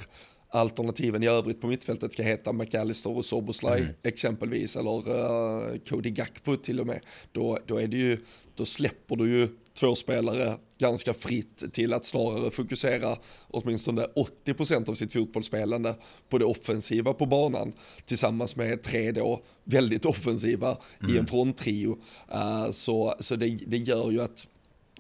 [0.50, 3.94] alternativen i övrigt på mittfältet ska heta McAllister och Soboslaj mm.
[4.04, 7.00] exempelvis, eller uh, Cody Gakpo till och med.
[7.32, 8.18] Då, då, är det ju,
[8.56, 9.48] då släpper du ju
[9.80, 14.08] två spelare ganska fritt till att snarare fokusera åtminstone
[14.46, 15.96] 80% av sitt fotbollsspelande
[16.30, 17.74] på det offensiva på banan
[18.06, 21.16] tillsammans med tre då väldigt offensiva mm.
[21.16, 21.98] i en fronttrio.
[22.34, 24.48] Uh, så så det, det gör ju att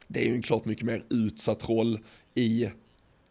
[0.07, 1.99] det är ju en klart mycket mer utsatt roll
[2.35, 2.69] i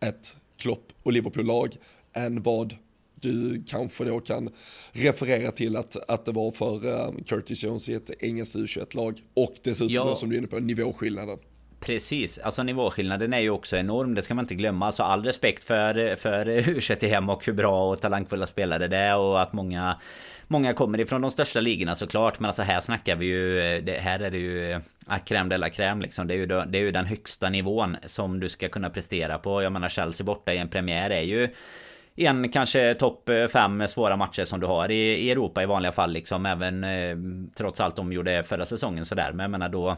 [0.00, 1.76] ett Klopp och Liverpool-lag
[2.12, 2.76] än vad
[3.20, 4.50] du kanske då kan
[4.92, 9.54] referera till att, att det var för uh, Curtis Jones i ett engelskt U21-lag och
[9.62, 10.16] dessutom ja.
[10.16, 11.38] som du är inne på nivåskillnaden.
[11.80, 14.86] Precis, alltså nivåskillnaden är ju också enorm, det ska man inte glömma.
[14.86, 19.16] Alltså all respekt för, för u hem och hur bra och talangfulla spelare det är
[19.16, 19.96] och att många
[20.48, 24.20] Många kommer ifrån de största ligorna såklart Men alltså här snackar vi ju det, Här
[24.20, 24.80] är det ju äh,
[25.24, 28.40] Crème de la crème liksom det är, ju, det är ju den högsta nivån Som
[28.40, 31.48] du ska kunna prestera på Jag menar Chelsea borta i en premiär är ju
[32.16, 35.92] en kanske topp eh, fem svåra matcher som du har i, i Europa i vanliga
[35.92, 37.16] fall liksom även eh,
[37.56, 39.32] trots allt de gjorde förra säsongen sådär.
[39.32, 39.96] Men jag menar då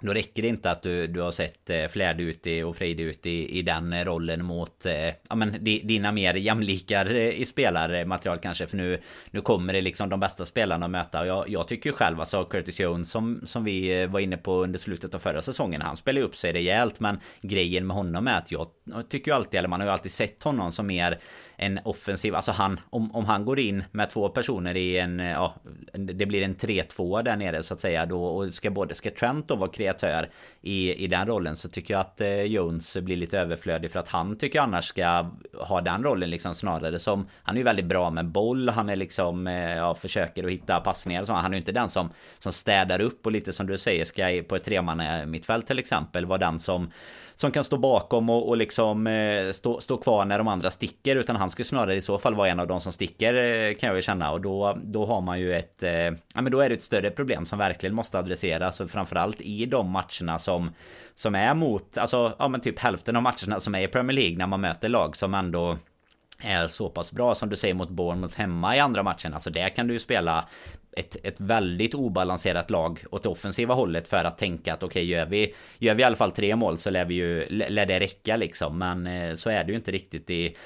[0.00, 3.00] då räcker det inte att du, du har sett eh, Flärd ut i, och Frejd
[3.00, 7.44] ut i, i den eh, rollen mot eh, ja, men, dina mer jämlikar eh, i
[7.44, 8.66] spelarmaterial kanske.
[8.66, 8.98] För nu,
[9.30, 11.20] nu kommer det liksom de bästa spelarna att möta.
[11.20, 14.62] Och jag, jag tycker själv alltså Curtis Jones som, som vi eh, var inne på
[14.62, 15.82] under slutet av förra säsongen.
[15.82, 17.00] Han spelar upp sig rejält.
[17.00, 19.92] Men grejen med honom är att jag, jag tycker ju alltid, eller man har ju
[19.92, 21.18] alltid sett honom som mer
[21.56, 25.54] en offensiv, alltså han, om, om han går in med två personer i en, ja,
[25.92, 29.48] det blir en 3-2 där nere så att säga då och ska både, ska Trent
[29.48, 30.30] då vara kreativ kreatör
[30.62, 34.08] i, i den rollen så tycker jag att eh, Jones blir lite överflödig för att
[34.08, 37.86] han tycker jag annars ska ha den rollen liksom snarare som Han är ju väldigt
[37.86, 41.32] bra med boll, han är liksom eh, ja, försöker att hitta passningar och så.
[41.32, 44.42] Han är ju inte den som som städar upp och lite som du säger ska
[44.48, 46.90] på ett tremanna mittfält till exempel vara den som
[47.40, 51.16] som kan stå bakom och, och liksom eh, stå, stå kvar när de andra sticker
[51.16, 53.86] utan han skulle snarare i så fall vara en av de som sticker eh, kan
[53.86, 56.68] jag ju känna och då då har man ju ett eh, ja men då är
[56.68, 60.70] det ett större problem som verkligen måste adresseras och framförallt i de matcherna som
[61.14, 64.38] som är mot alltså ja men typ hälften av matcherna som är i Premier League
[64.38, 65.76] när man möter lag som ändå
[66.42, 69.34] är så pass bra som du säger mot Bournemouth hemma i andra matchen.
[69.34, 70.48] Alltså där kan du ju spela
[70.96, 75.04] ett, ett väldigt obalanserat lag åt det offensiva hållet för att tänka att okej okay,
[75.04, 78.00] gör vi Gör vi i alla fall tre mål så lär vi ju Lär det
[78.00, 80.56] räcka liksom men eh, så är det ju inte riktigt i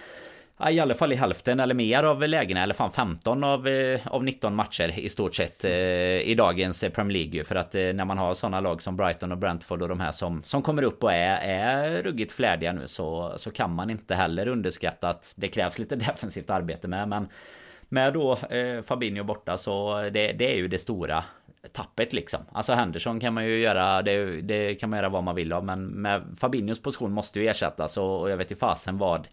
[0.71, 4.25] i alla fall i hälften eller mer av lägena, eller fan 15 av, eh, av
[4.25, 5.71] 19 matcher i stort sett eh,
[6.19, 7.45] i dagens Premier League.
[7.45, 10.43] För att när man har sådana lag som Brighton och Brentford och de här som,
[10.43, 14.49] som kommer upp och är, är ruggigt flärdiga nu så, så kan man inte heller
[14.49, 17.09] underskatta att det krävs lite defensivt arbete med.
[17.09, 17.29] Men
[17.95, 21.25] med då eh, Fabinho borta så det, det är ju det stora
[21.73, 22.41] tappet liksom.
[22.53, 25.65] Alltså Henderson kan man ju göra, det, det, kan man göra vad man vill av.
[25.65, 29.29] Men med Fabinhos position måste ju ersättas och, och jag vet ju fasen vad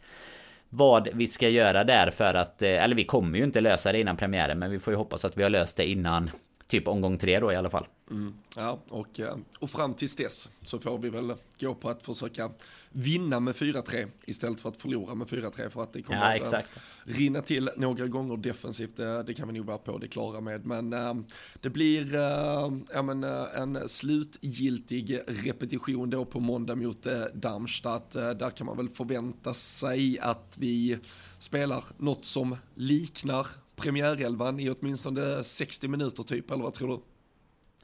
[0.73, 3.99] vad vi ska göra där för att, eh, eller vi kommer ju inte lösa det
[3.99, 6.31] innan premiären men vi får ju hoppas att vi har löst det innan
[6.71, 7.87] typ omgång tre då i alla fall.
[8.11, 12.03] Mm, ja, och, eh, och fram tills dess så får vi väl gå på att
[12.03, 12.51] försöka
[12.89, 16.53] vinna med 4-3 istället för att förlora med 4-3 för att det kommer ja, att
[16.53, 16.59] eh,
[17.03, 18.97] rinna till några gånger defensivt.
[18.97, 20.65] Det, det, kan vi nog vara på det klara med.
[20.65, 21.13] Men äh,
[21.61, 28.11] det blir äh, ja, men, äh, en slutgiltig repetition då på måndag mot Darmstadt.
[28.11, 30.97] där kan man väl förvänta sig att vi
[31.39, 33.47] spelar något som liknar
[33.81, 36.99] premiärelvan i åtminstone 60 minuter typ, eller vad tror du?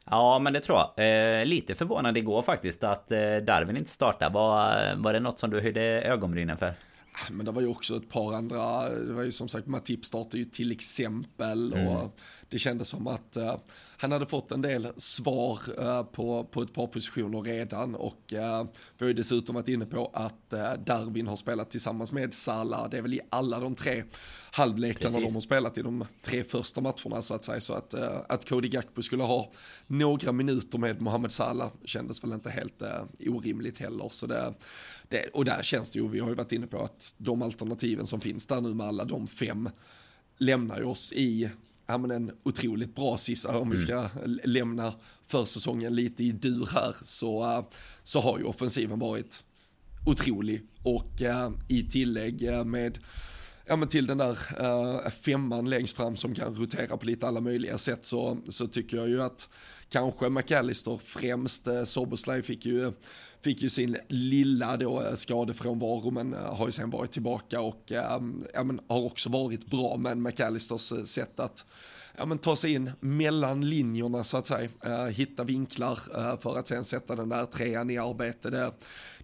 [0.09, 1.39] Ja, men det tror jag.
[1.39, 4.33] Eh, lite förvånad igår faktiskt att eh, Darwin inte startade.
[4.33, 6.73] Var, var det något som du höjde ögonbrynen för?
[7.31, 10.37] Men det var ju också ett par andra, det var ju som sagt Matip startade
[10.37, 11.87] ju till exempel mm.
[11.87, 13.55] och det kändes som att uh,
[13.97, 18.63] han hade fått en del svar uh, på, på ett par positioner redan och uh,
[18.97, 20.49] vi har ju dessutom varit inne på att
[20.85, 24.03] Darwin har spelat tillsammans med Salah, det är väl i alla de tre
[24.51, 27.59] halvlekarna de har spelat i de tre första matcherna så att säga.
[27.59, 27.93] Så att,
[28.29, 29.51] att Cody Gakpo skulle ha
[29.87, 32.81] några minuter med Mohamed Salah kändes väl inte helt
[33.19, 34.09] orimligt heller.
[34.11, 34.53] Så det
[35.09, 38.07] det, och där känns det ju, vi har ju varit inne på att de alternativen
[38.07, 39.69] som finns där nu med alla de fem
[40.37, 41.49] lämnar ju oss i
[41.87, 43.69] ja, men en otroligt bra sista, om mm.
[43.69, 44.09] vi ska
[44.43, 44.93] lämna
[45.25, 47.65] försäsongen lite i dur här, så,
[48.03, 49.43] så har ju offensiven varit
[50.05, 52.99] otrolig och uh, i tillägg uh, med
[53.65, 57.41] ja, men till den där uh, femman längst fram som kan rotera på lite alla
[57.41, 59.49] möjliga sätt så, så tycker jag ju att
[59.89, 62.91] kanske McAllister främst, uh, Soboslaj fick ju
[63.41, 67.91] fick ju sin lilla då eh, skadefrånvaro men eh, har ju sen varit tillbaka och
[67.91, 68.21] eh,
[68.53, 71.65] ja, men har också varit bra med McAllisters sätt att
[72.17, 76.57] ja, men ta sig in mellan linjerna så att säga, Eh, hitta vinklar eh, för
[76.57, 78.49] att sen sätta den där trean i arbete.
[78.49, 78.71] Det,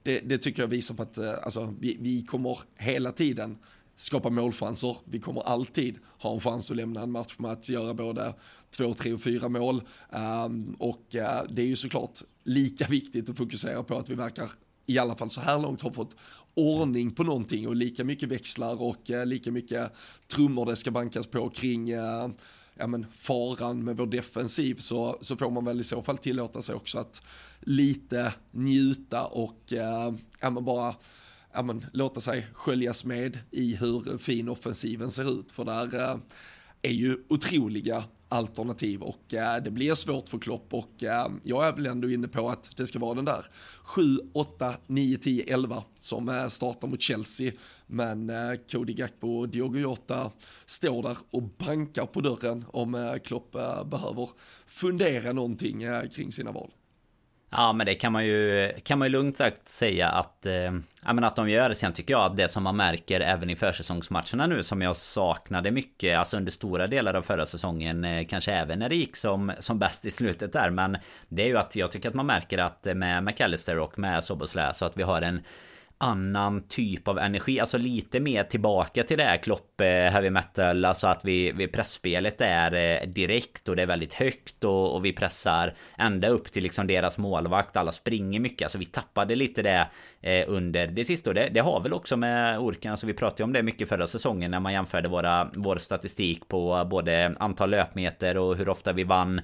[0.03, 3.57] det, det tycker jag visar på att alltså, vi, vi kommer hela tiden
[3.95, 4.97] skapa målchanser.
[5.05, 8.33] Vi kommer alltid ha en chans att lämna en match med att göra både
[8.77, 9.81] två, tre och fyra mål.
[10.11, 14.49] Ehm, och eh, det är ju såklart lika viktigt att fokusera på att vi verkar
[14.85, 16.15] i alla fall så här långt har fått
[16.53, 19.91] ordning på någonting och lika mycket växlar och eh, lika mycket
[20.27, 22.27] trummor det ska bankas på kring eh,
[22.75, 26.61] ja, men faran med vår defensiv så, så får man väl i så fall tillåta
[26.61, 27.21] sig också att
[27.59, 29.61] lite njuta och
[30.39, 30.95] ja, men bara
[31.53, 35.51] ja, men, låta sig sköljas med i hur fin offensiven ser ut.
[35.51, 36.17] För där eh,
[36.81, 41.73] är ju otroliga alternativ och eh, det blir svårt för Klopp och eh, jag är
[41.73, 43.45] väl ändå inne på att det ska vara den där
[43.83, 44.01] 7,
[44.33, 47.51] 8, 9, 10, 11 som eh, startar mot Chelsea.
[47.87, 50.31] Men eh, Cody Gakpo och Diogo Jota
[50.65, 54.29] står där och bankar på dörren om eh, Klopp eh, behöver
[54.65, 56.71] fundera någonting eh, kring sina val.
[57.55, 60.71] Ja men det kan man ju Kan man ju lugnt sagt säga att eh,
[61.05, 63.55] Ja men att de gör Sen tycker jag att det som man märker även i
[63.55, 68.53] försäsongsmatcherna nu Som jag saknade mycket Alltså under stora delar av förra säsongen eh, Kanske
[68.53, 70.97] även när det gick som, som bäst i slutet där Men
[71.29, 74.73] Det är ju att jag tycker att man märker att med McAllister och med Soboslä
[74.73, 75.41] Så att vi har en
[75.97, 80.85] annan typ av energi, alltså lite mer tillbaka till det här Klopp eh, heavy metal,
[80.85, 85.05] alltså att vi, vi pressspelet är eh, direkt och det är väldigt högt och, och,
[85.05, 89.61] vi pressar ända upp till liksom deras målvakt, alla springer mycket, alltså vi tappade lite
[89.61, 89.87] det
[90.21, 91.29] eh, under det sista.
[91.29, 94.07] Och det, det har väl också med Orkan, alltså vi pratade om det mycket förra
[94.07, 99.03] säsongen när man jämförde våra, vår statistik på både antal löpmeter och hur ofta vi
[99.03, 99.41] vann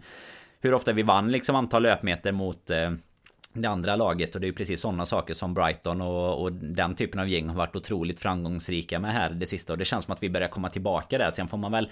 [0.61, 2.71] hur ofta vi vann liksom antal löpmeter mot
[3.61, 4.35] det andra laget.
[4.35, 7.47] Och det är ju precis sådana saker som Brighton och, och, den typen av gäng
[7.47, 9.73] har varit otroligt framgångsrika med här det sista.
[9.73, 11.31] Och det känns som att vi börjar komma tillbaka där.
[11.31, 11.89] Sen får man väl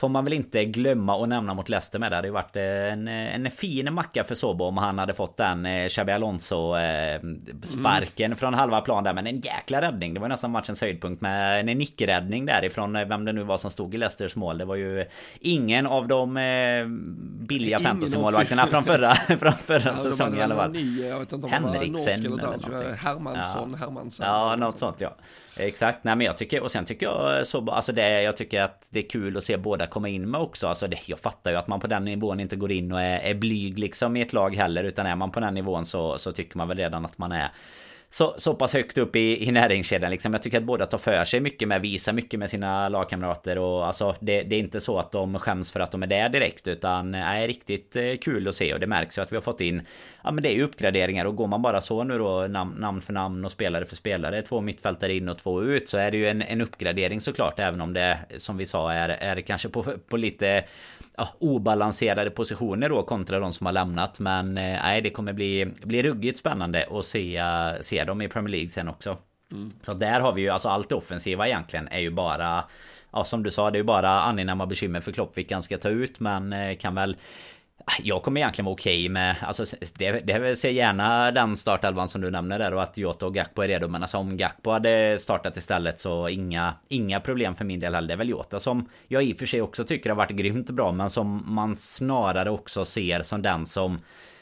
[0.00, 2.12] Får man väl inte glömma att nämna mot Leicester med.
[2.12, 5.66] Det hade ju varit en, en fin macka för Sobo om han hade fått den
[5.66, 7.20] eh, Xabi Alonso eh,
[7.64, 8.38] sparken mm.
[8.38, 9.14] från halva plan där.
[9.14, 10.14] Men en jäkla räddning.
[10.14, 13.70] Det var nästan matchens höjdpunkt med en nickräddning därifrån eh, vem det nu var som
[13.70, 14.58] stod i Leicesters mål.
[14.58, 15.04] Det var ju
[15.40, 16.86] ingen av de eh,
[17.46, 20.76] billiga fantasy-målvakterna från förra, från förra ja, säsongen i alla fall.
[21.10, 22.68] Jag vet inte om Henriksen eller dansk,
[22.98, 23.76] Hermansson, ja.
[23.76, 24.26] Hermansson.
[24.26, 25.16] Ja, något sånt ja.
[25.56, 28.86] Exakt, nej men jag tycker, och sen tycker jag så, alltså det, jag tycker att
[28.90, 30.68] det är kul att se båda komma in med också.
[30.68, 33.18] Alltså det, jag fattar ju att man på den nivån inte går in och är,
[33.18, 36.32] är blyg liksom i ett lag heller, utan är man på den nivån så, så
[36.32, 37.50] tycker man väl redan att man är
[38.12, 40.32] så, så pass högt upp i, i näringskedjan liksom.
[40.32, 43.86] Jag tycker att båda tar för sig mycket med, visar mycket med sina lagkamrater och
[43.86, 46.68] alltså det, det, är inte så att de skäms för att de är där direkt
[46.68, 49.60] utan är riktigt eh, kul att se och det märks ju att vi har fått
[49.60, 49.82] in
[50.24, 53.00] Ja men det är ju uppgraderingar och går man bara så nu då namn, namn
[53.00, 56.16] för namn och spelare för spelare två mittfältare in och två ut så är det
[56.16, 59.82] ju en, en uppgradering såklart även om det som vi sa är, är kanske på,
[60.08, 60.64] på lite
[61.16, 64.20] ja, obalanserade positioner då kontra de som har lämnat.
[64.20, 67.42] Men eh, nej, det kommer bli, bli ruggigt spännande att se,
[67.80, 69.18] se dem i Premier League sen också.
[69.52, 69.70] Mm.
[69.82, 72.64] Så där har vi ju alltså allt det offensiva egentligen är ju bara
[73.12, 75.78] Ja som du sa det är ju bara angenäma bekymmer för Klopp vilka han ska
[75.78, 77.16] ta ut men eh, kan väl
[77.84, 79.64] Ah, jag kommer egentligen vara okej okay med, alltså
[79.98, 83.62] det, det ser gärna den startelvan som du nämner där och att Jota och Gakpo
[83.62, 83.88] är redo.
[83.88, 88.08] Men alltså om Gakpo hade startat istället så inga, inga problem för min del heller.
[88.08, 90.70] Det är väl Jota som jag i och för sig också tycker har varit grymt
[90.70, 94.00] bra men som man snarare också ser som den som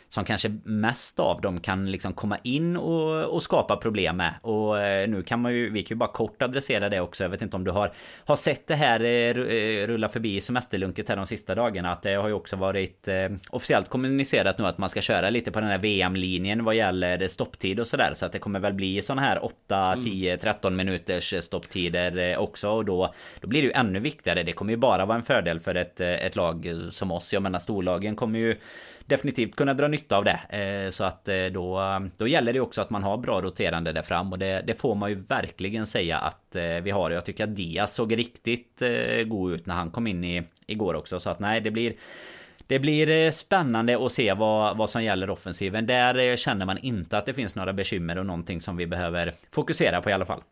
[0.08, 4.34] som kanske mest av dem kan liksom komma in och, och skapa problem med.
[4.42, 7.24] Och eh, nu kan man ju, vi kan ju bara kort adressera det också.
[7.24, 7.92] Jag vet inte om du har,
[8.24, 11.92] har sett det här eh, eh, rulla förbi semesterlunket här de sista dagarna.
[11.92, 13.08] Att det har ju också varit
[13.50, 17.80] officiellt kommunicerat nu att man ska köra lite på den här VM-linjen vad gäller stopptid
[17.80, 18.12] och sådär.
[18.14, 22.68] Så att det kommer väl bli sådana här 8, 10, 13 minuters stopptider också.
[22.68, 24.42] Och då, då blir det ju ännu viktigare.
[24.42, 27.32] Det kommer ju bara vara en fördel för ett, ett lag som oss.
[27.32, 28.56] Jag menar storlagen kommer ju
[29.08, 30.40] definitivt kunna dra nytta av det.
[30.58, 31.80] Eh, så att eh, då,
[32.16, 34.94] då gäller det också att man har bra roterande där fram och det, det får
[34.94, 37.10] man ju verkligen säga att eh, vi har.
[37.10, 40.94] Jag tycker att Diaz såg riktigt eh, god ut när han kom in i, igår
[40.94, 41.20] också.
[41.20, 41.92] Så att nej, det blir
[42.66, 45.86] det blir eh, spännande att se vad, vad som gäller offensiven.
[45.86, 49.32] Där eh, känner man inte att det finns några bekymmer och någonting som vi behöver
[49.50, 50.42] fokusera på i alla fall.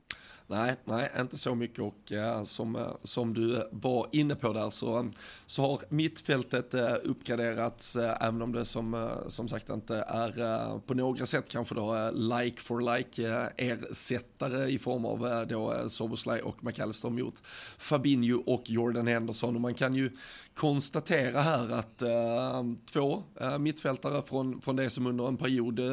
[0.48, 1.78] Nej, nej, inte så mycket.
[1.78, 5.04] Och äh, som, eh, som du var inne på där så, eh,
[5.46, 11.26] så har mittfältet äh, uppgraderats även om det som, som sagt inte är på några
[11.26, 17.34] sätt kanske då like for like ersättare i form av då Soboslaj och McAllister mot
[17.78, 19.54] Fabinho och Jordan Henderson.
[19.54, 20.10] Och man kan ju
[20.56, 25.86] konstatera här att äh, två äh, mittfältare från, från det som under en period äh,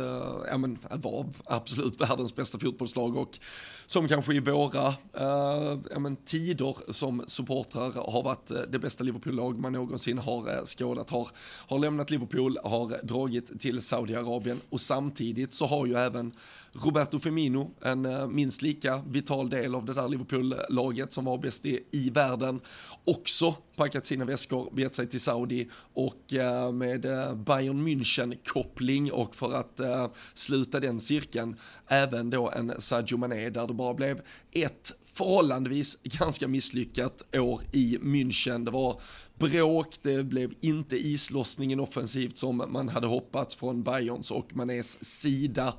[0.50, 3.40] ja, men, var absolut världens bästa fotbollslag och
[3.86, 9.60] som kanske i våra äh, ja, men, tider som supportrar har varit det bästa Liverpool-lag
[9.60, 11.30] man någonsin har skådat, har,
[11.68, 16.34] har lämnat Liverpool, har dragit till Saudiarabien och samtidigt så har ju även
[16.76, 21.66] Roberto Firmino, en eh, minst lika vital del av det där Liverpool-laget som var bäst
[21.66, 22.62] i, i världen,
[23.06, 29.36] också packat sina väskor, begett sig till Saudi och eh, med eh, Bayern München-koppling och
[29.36, 31.56] för att eh, sluta den cirkeln,
[31.88, 37.98] även då en Sadio Mané där det bara blev ett förhållandevis ganska misslyckat år i
[38.02, 38.66] München.
[38.66, 39.02] Det var
[39.40, 45.74] bråk, det blev inte islossningen offensivt som man hade hoppats från Bayerns och Manés sida.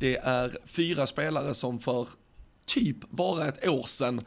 [0.00, 2.08] Det är fyra spelare som för
[2.66, 4.20] typ bara ett år sedan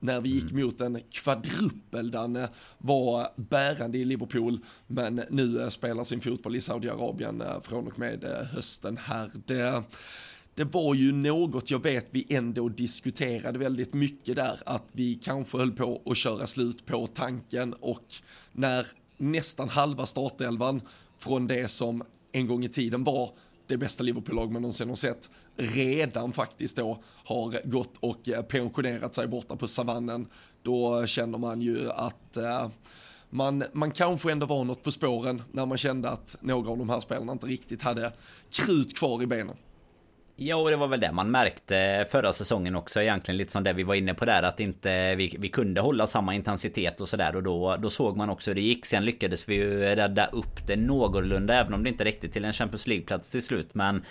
[0.00, 0.64] när vi gick mm.
[0.64, 7.40] mot en kvadrupel Danne var bärande i Liverpool men nu spelar sin fotboll i Saudiarabien
[7.40, 9.30] eh, från och med eh, hösten här.
[9.46, 9.82] Det,
[10.54, 15.58] det var ju något jag vet vi ändå diskuterade väldigt mycket där att vi kanske
[15.58, 18.14] höll på att köra slut på tanken och
[18.52, 18.86] när
[19.16, 20.80] nästan halva startelvan
[21.18, 23.30] från det som en gång i tiden var
[23.66, 29.14] det bästa Liverpool-lag man någonsin har sett redan faktiskt då har gått och eh, pensionerat
[29.14, 30.26] sig borta på savannen,
[30.62, 32.68] då känner man ju att eh,
[33.30, 36.90] man, man kanske ändå var något på spåren när man kände att några av de
[36.90, 38.12] här spelarna inte riktigt hade
[38.50, 39.56] krut kvar i benen.
[40.38, 43.36] Ja, och det var väl det man märkte förra säsongen också egentligen.
[43.38, 44.42] Lite som det vi var inne på där.
[44.42, 47.36] Att inte vi, vi kunde hålla samma intensitet och sådär.
[47.36, 48.86] Och då, då såg man också hur det gick.
[48.86, 51.54] Sen lyckades vi ju rädda upp det någorlunda.
[51.54, 53.74] Även om det inte räckte till en Champions League-plats till slut.
[53.74, 54.04] Men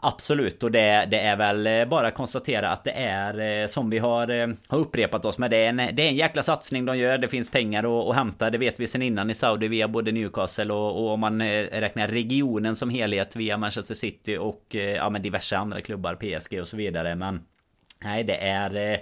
[0.00, 3.90] Absolut, och det, det är väl eh, bara att konstatera att det är eh, som
[3.90, 5.50] vi har, eh, har upprepat oss med.
[5.50, 7.18] Det är, en, det är en jäkla satsning de gör.
[7.18, 8.50] Det finns pengar att, att hämta.
[8.50, 12.08] Det vet vi sedan innan i Saudi via både Newcastle och, och om man räknar
[12.08, 16.76] regionen som helhet via Manchester City och ja, men diverse andra klubbar, PSG och så
[16.76, 17.14] vidare.
[17.14, 17.40] Men
[18.04, 19.00] nej, det är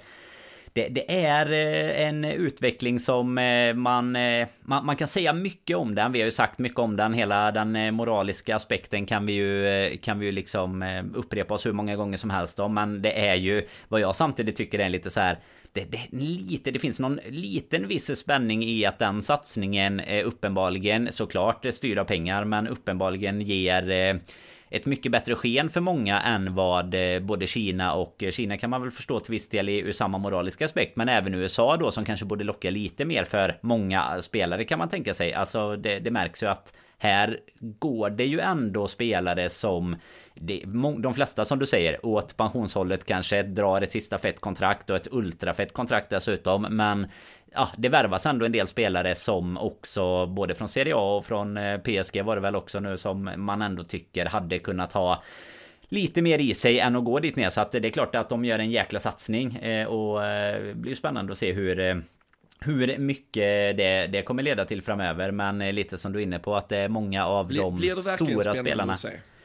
[0.77, 5.77] det, det, är eh, en utveckling som eh, man, eh, man, man, kan säga mycket
[5.77, 6.13] om den.
[6.13, 7.15] Vi har ju sagt mycket om den.
[7.15, 11.97] Hela den moraliska aspekten kan vi ju, kan vi ju liksom upprepa oss hur många
[11.97, 12.75] gånger som helst om.
[12.75, 15.39] Men det är ju vad jag samtidigt tycker är lite så här
[15.73, 21.67] det, det, lite, det finns någon liten viss spänning i att den satsningen uppenbarligen såklart
[21.71, 24.21] styr av pengar men uppenbarligen ger
[24.71, 28.71] ett mycket bättre sken för många än vad eh, både Kina och eh, Kina kan
[28.71, 30.97] man väl förstå till viss del ur samma moraliska aspekt.
[30.97, 34.89] Men även USA då som kanske borde locka lite mer för många spelare kan man
[34.89, 35.35] tänka sig.
[35.35, 39.97] Alltså det, det märks ju att här går det ju ändå spelare som
[40.99, 45.09] de flesta som du säger åt pensionshållet kanske drar ett sista fett kontrakt och ett
[45.11, 46.63] ultrafett kontrakt dessutom.
[46.63, 47.07] Men
[47.57, 51.57] ja, det värvas ändå en del spelare som också både från Serie A och från
[51.57, 55.23] eh, PSG var det väl också nu som man ändå tycker hade kunnat ha
[55.89, 57.51] lite mer i sig än att gå dit ner.
[57.51, 60.75] Så att det är klart att de gör en jäkla satsning eh, och eh, det
[60.75, 62.03] blir spännande att se hur
[62.61, 65.31] hur mycket det, det kommer leda till framöver.
[65.31, 67.79] Men lite som du är inne på att det är många av de
[68.17, 68.95] stora spelarna.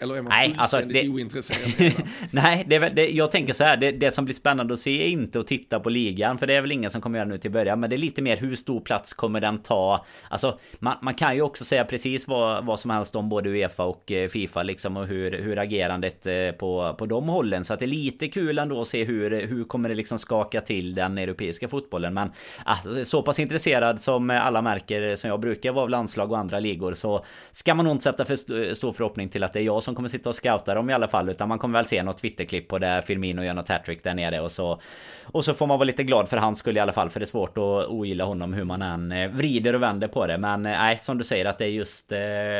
[0.02, 1.94] Eller är man Nej, alltså det, ointresserad?
[2.32, 3.78] Nej, det, det, jag tänker så här.
[3.78, 6.38] Det, det, som blir spännande att se är inte att titta på ligan.
[6.38, 7.80] För det är väl ingen som kommer göra nu till början.
[7.80, 10.06] Men det är lite mer hur stor plats kommer den ta?
[10.30, 13.84] Alltså, man, man kan ju också säga precis vad, vad som helst om både Uefa
[13.84, 14.98] och eh, Fifa liksom.
[14.98, 17.66] Och hur, hur agerandet eh, på, på de hållen.
[17.66, 20.62] Så att det är lite kul ändå att se hur, hur kommer det liksom skaka
[20.62, 22.14] till den europeiska fotbollen.
[22.14, 22.32] Men
[22.66, 26.60] alltså, så pass intresserad som alla märker som jag brukar vara av landslag och andra
[26.60, 26.94] ligor.
[26.94, 29.91] Så ska man nog inte sätta för stor förhoppning till att det är jag som
[29.92, 31.30] som kommer sitta och scouta dem i alla fall.
[31.30, 34.42] Utan man kommer väl se något Twitterklipp på där Firmino gör något hattrick där nere.
[34.42, 34.82] Och så,
[35.24, 37.10] och så får man vara lite glad för hans skull i alla fall.
[37.10, 40.28] För det är svårt att ogilla honom hur man än eh, vrider och vänder på
[40.28, 40.38] det.
[40.38, 42.18] Men eh, nej, som du säger att det är just eh,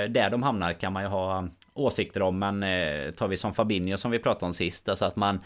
[0.10, 2.40] där de hamnar kan man ju ha åsikter om.
[2.40, 4.90] Men eh, tar vi som Fabinho som vi pratade om sist.
[4.90, 5.40] Alltså att man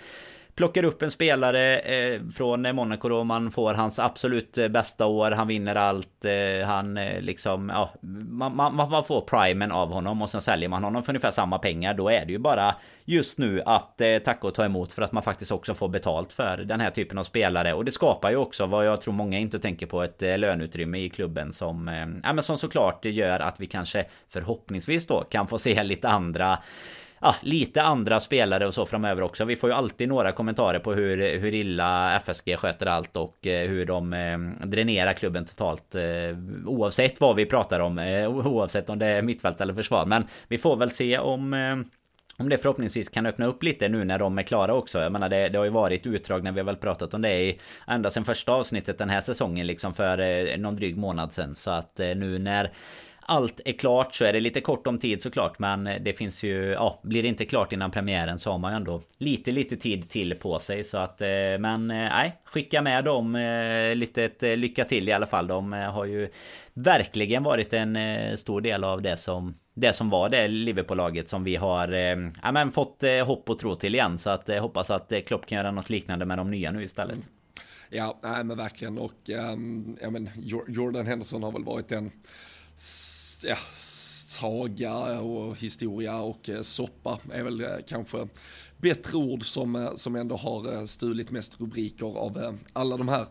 [0.56, 3.24] plockar upp en spelare eh, från Monaco då.
[3.24, 5.32] Man får hans absolut eh, bästa år.
[5.32, 6.26] Han vinner allt.
[6.26, 7.94] Eh, han eh, liksom, ja,
[8.30, 11.60] man, man, man, får primen av honom och sen säljer man honom för ungefär samma
[11.60, 11.94] pengar.
[11.94, 12.76] Då är det ju bara
[13.06, 16.34] just nu att eh, tacka och ta emot för att man faktiskt också får betalt
[16.34, 17.74] för den här typen av spelare.
[17.74, 20.98] Och det skapar ju också vad jag tror många inte tänker på ett eh, löneutrymme
[20.98, 25.48] i klubben som, eh, ja, men som såklart gör att vi kanske förhoppningsvis då kan
[25.48, 26.58] få se lite andra
[27.20, 29.46] ja, lite andra spelare och så framöver också.
[29.46, 33.70] Vi får ju alltid några kommentarer på hur, hur illa FSG sköter allt och eh,
[33.70, 35.96] hur de eh, dränerar klubben totalt.
[35.96, 36.04] Eh,
[36.66, 40.06] oavsett vad vi pratar om, eh, oavsett om det är mittfält eller försvar.
[40.06, 41.76] Men vi får väl se om eh,
[42.38, 45.00] om det förhoppningsvis kan öppna upp lite nu när de är klara också.
[45.00, 47.42] Jag menar det, det har ju varit utdrag när vi har väl pratat om det
[47.42, 51.56] i ända sedan första avsnittet den här säsongen liksom för någon dryg månad sedan.
[51.56, 52.72] Så att nu när
[53.28, 55.60] allt är klart så är det lite kort om tid såklart.
[55.60, 58.76] Men det finns ju, ja, blir det inte klart innan premiären så har man ju
[58.76, 60.84] ändå lite, lite tid till på sig.
[60.84, 61.28] Så att, eh,
[61.60, 65.48] men eh, nej, skicka med dem eh, lite ett lycka till i alla fall.
[65.48, 66.30] De har ju
[66.74, 67.98] verkligen varit en
[68.38, 71.88] stor del av det som det som var det Liverpool-laget som vi har
[72.44, 74.18] ja, men fått hopp och tro till igen.
[74.18, 77.16] Så att hoppas att Klopp kan göra något liknande med de nya nu istället.
[77.16, 77.28] Mm.
[77.90, 80.30] Ja, nej men verkligen och um, ja, men
[80.68, 82.12] Jordan Henderson har väl varit en
[83.44, 83.58] ja,
[84.28, 88.28] saga och historia och eh, soppa är väl eh, kanske
[88.78, 93.26] bättre ord som, eh, som ändå har stulit mest rubriker av alla de här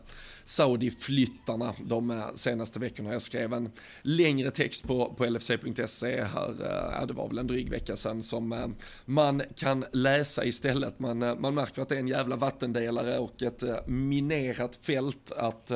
[0.44, 3.12] Saudi-flyttarna de senaste veckorna.
[3.12, 3.70] Jag skrev en
[4.02, 6.54] längre text på, på lfc.se här,
[7.00, 8.74] ja, det var väl en dryg vecka sedan, som
[9.04, 10.98] man kan läsa istället.
[10.98, 15.72] Man, man märker att det är en jävla vattendelare och ett minerat fält att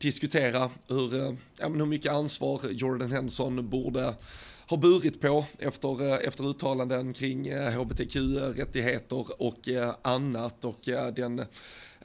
[0.00, 4.14] diskutera hur, eh, ja, hur mycket ansvar Jordan Henson borde
[4.66, 10.64] ha burit på efter, eh, efter uttalanden kring hbtq-rättigheter eh, och eh, annat.
[10.64, 11.42] Och eh, den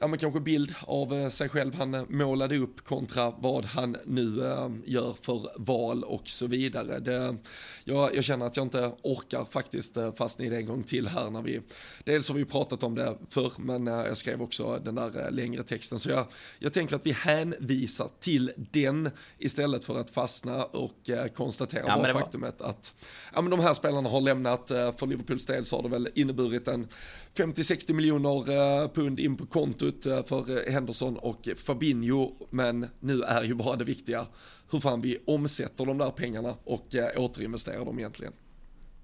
[0.00, 4.44] ja, men kanske bild av eh, sig själv han målade upp kontra vad han nu
[4.44, 6.98] äh, gör för val och så vidare.
[6.98, 7.36] Det,
[7.84, 11.30] jag, jag, känner att jag inte orkar faktiskt fastna i det en gång till här
[11.30, 11.60] när vi,
[12.04, 15.98] dels har vi pratat om det förr, men jag skrev också den där längre texten,
[15.98, 16.26] så jag,
[16.58, 22.12] jag tänker att vi hänvisar till den istället för att fastna och konstatera ja, bara
[22.12, 22.68] faktumet var...
[22.68, 22.94] att
[23.34, 26.68] ja, men de här spelarna har lämnat, för Liverpools del så har det väl inneburit
[26.68, 26.88] en
[27.34, 33.22] 50-60 miljoner pund in på kontot suttit eh, för eh, Henderson och Fabinho, men nu
[33.22, 34.26] är ju bara det viktiga
[34.70, 38.32] hur fan vi omsätter de där pengarna och eh, återinvesterar dem egentligen.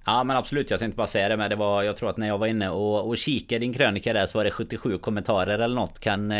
[0.04, 2.28] Ja men absolut, jag tänkte bara säga det men det var Jag tror att när
[2.28, 5.74] jag var inne och, och kikade din krönika där så var det 77 kommentarer eller
[5.74, 6.34] något Kan,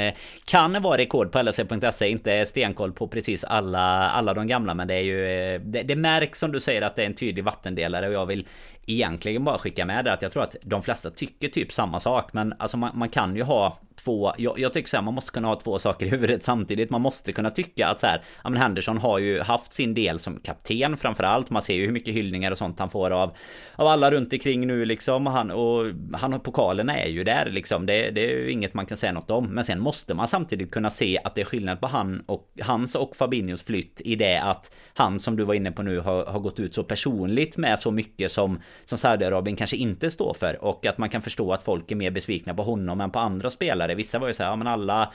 [0.45, 4.95] kan vara rekord på LFC.se Inte stenkoll på precis alla, alla de gamla men det
[4.95, 8.15] är ju det, det märks som du säger att det är en tydlig vattendelare och
[8.15, 8.47] jag vill
[8.87, 12.33] egentligen bara skicka med det att jag tror att de flesta tycker typ samma sak
[12.33, 15.31] men alltså man, man kan ju ha två jag, jag tycker så här, man måste
[15.31, 16.91] kunna ha två saker i huvudet samtidigt.
[16.91, 20.19] Man måste kunna tycka att så här ja men Henderson har ju haft sin del
[20.19, 21.51] som kapten framförallt.
[21.51, 23.37] Man ser ju hur mycket hyllningar och sånt han får av
[23.77, 25.27] av alla runt omkring nu liksom.
[25.27, 27.87] Han och han pokalerna är ju där liksom.
[27.87, 29.47] Det, det är ju inget man kan säga något om.
[29.47, 32.95] Men sen måste man samtidigt kunna se att det är skillnad på han och hans
[32.95, 36.41] och Fabinhos flytt i det att han som du var inne på nu har, har
[36.41, 40.87] gått ut så personligt med så mycket som som Saudiarabien kanske inte står för och
[40.87, 43.95] att man kan förstå att folk är mer besvikna på honom än på andra spelare.
[43.95, 45.13] Vissa var ju så här, ja men alla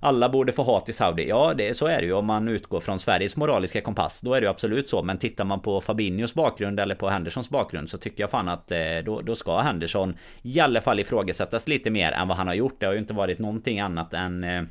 [0.00, 1.28] alla borde få hat i Saudi.
[1.28, 4.20] Ja, det, så är det ju om man utgår från Sveriges moraliska kompass.
[4.20, 5.02] Då är det ju absolut så.
[5.02, 8.72] Men tittar man på Fabinhos bakgrund eller på Hendersons bakgrund så tycker jag fan att
[8.72, 12.54] eh, då, då ska Henderson i alla fall ifrågasättas lite mer än vad han har
[12.54, 12.80] gjort.
[12.80, 14.62] Det har ju inte varit någonting annat än eh,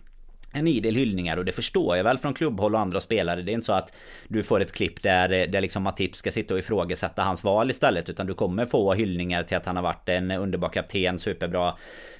[0.51, 3.41] en idel hyllningar och det förstår jag väl från klubbhåll och andra spelare.
[3.41, 3.93] Det är inte så att
[4.27, 7.69] du får ett klipp där, eh, där liksom Matip ska sitta och ifrågasätta hans val
[7.69, 8.09] istället.
[8.09, 11.75] Utan du kommer få hyllningar till att han har varit en underbar kapten, superbra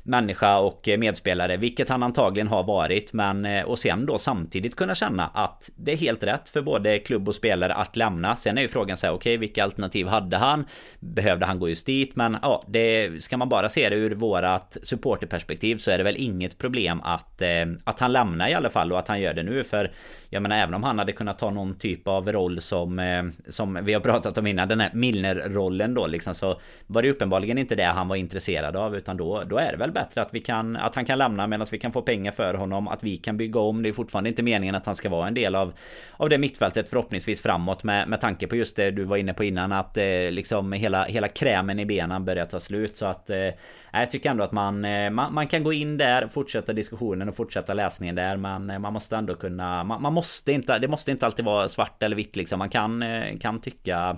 [0.09, 1.57] människa och medspelare.
[1.57, 3.13] Vilket han antagligen har varit.
[3.13, 6.99] Men eh, och sen då samtidigt kunna känna att det är helt rätt för både
[6.99, 8.35] klubb och spelare att lämna.
[8.35, 10.65] Sen är ju frågan så här, okej okay, vilka alternativ hade han?
[10.99, 12.15] Behövde han gå just dit?
[12.15, 16.17] Men ja, det ska man bara se det ur vårat supporterperspektiv så är det väl
[16.17, 19.43] inget problem att, eh, att han lämnar i alla fall och att han gör det
[19.43, 19.63] nu.
[19.63, 19.91] För
[20.29, 23.79] jag menar även om han hade kunnat ta någon typ av roll som eh, Som
[23.83, 27.75] vi har pratat om innan Den här Milner-rollen då liksom så Var det uppenbarligen inte
[27.75, 30.75] det han var intresserad av Utan då, då är det väl bättre att vi kan
[30.75, 33.59] Att han kan lämna medan vi kan få pengar för honom Att vi kan bygga
[33.59, 33.83] om.
[33.83, 35.73] Det är fortfarande inte meningen att han ska vara en del av
[36.17, 39.43] Av det mittfältet förhoppningsvis framåt med, med tanke på just det du var inne på
[39.43, 42.97] innan Att eh, liksom hela, hela krämen i benen börjar ta slut.
[42.97, 43.49] Så att eh,
[43.91, 47.35] jag tycker ändå att man, eh, man, man, kan gå in där, fortsätta diskussionen och
[47.35, 48.37] fortsätta läsningen där.
[48.37, 49.83] Men eh, man måste ändå kunna...
[49.83, 50.77] Man, man, måste inte...
[50.77, 52.59] Det måste inte alltid vara svart eller vitt liksom.
[52.59, 54.17] Man kan, eh, kan tycka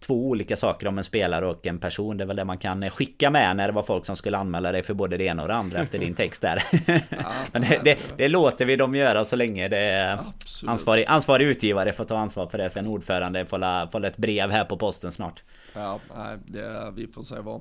[0.00, 2.16] två olika saker om en spelare och en person.
[2.16, 4.72] Det är väl det man kan skicka med när det var folk som skulle anmäla
[4.72, 6.62] dig för både det ena och det andra efter din text där.
[7.52, 10.18] Men det, det, det, låter vi dem göra så länge det är
[10.66, 12.70] ansvarig, ansvarig utgivare får ta ansvar för det.
[12.70, 15.44] Sen ordförande får, får ett brev här på posten snart.
[15.74, 16.00] Ja,
[16.46, 17.60] det, vi får se vad,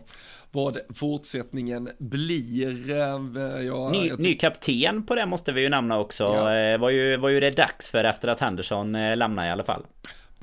[0.56, 2.92] vad fortsättningen blir.
[2.92, 6.24] Eh, ja, ny, ny kapten på det måste vi ju nämna också.
[6.24, 6.56] Ja.
[6.56, 9.64] Eh, var, ju, var ju det dags för efter att Henderson eh, lämnade i alla
[9.64, 9.86] fall.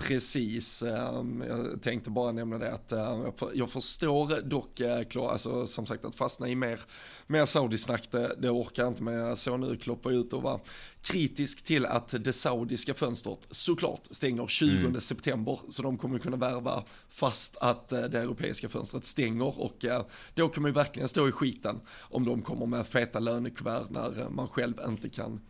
[0.03, 2.93] Precis, ehm, jag tänkte bara nämna det att
[3.55, 4.81] jag förstår dock,
[5.31, 6.81] alltså som sagt att fastna i mer,
[7.27, 9.21] mer Saudi-snack, det, det orkar jag inte med.
[9.21, 10.61] Jag såg nu Klopp var ute och var
[11.03, 15.01] kritisk till att det saudiska fönstret såklart stänger 20 mm.
[15.01, 19.85] september, så de kommer kunna värva fast att det europeiska fönstret stänger och
[20.35, 24.31] då kan man ju verkligen stå i skiten om de kommer med feta lönekuvert när
[24.31, 25.41] man själv inte kan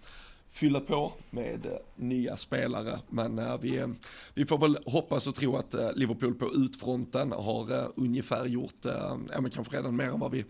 [0.53, 2.99] fylla på med eh, nya spelare.
[3.09, 3.89] Men eh, vi, eh,
[4.35, 8.85] vi får väl hoppas och tro att Liverpool på utfronten har ungefär gjort,
[9.33, 10.45] ja men kanske redan mer än vad vi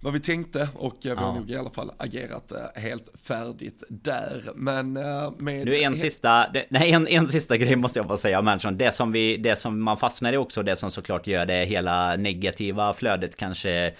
[0.00, 4.42] vad vi tänkte och vi har nog i alla fall agerat helt färdigt där.
[4.54, 5.66] Men med...
[5.66, 8.78] Nu en sista, nej en, en sista grej måste jag bara säga om Mansion.
[8.78, 12.16] Det som vi, det som man fastnar i också, det som såklart gör det hela
[12.16, 13.94] negativa flödet kanske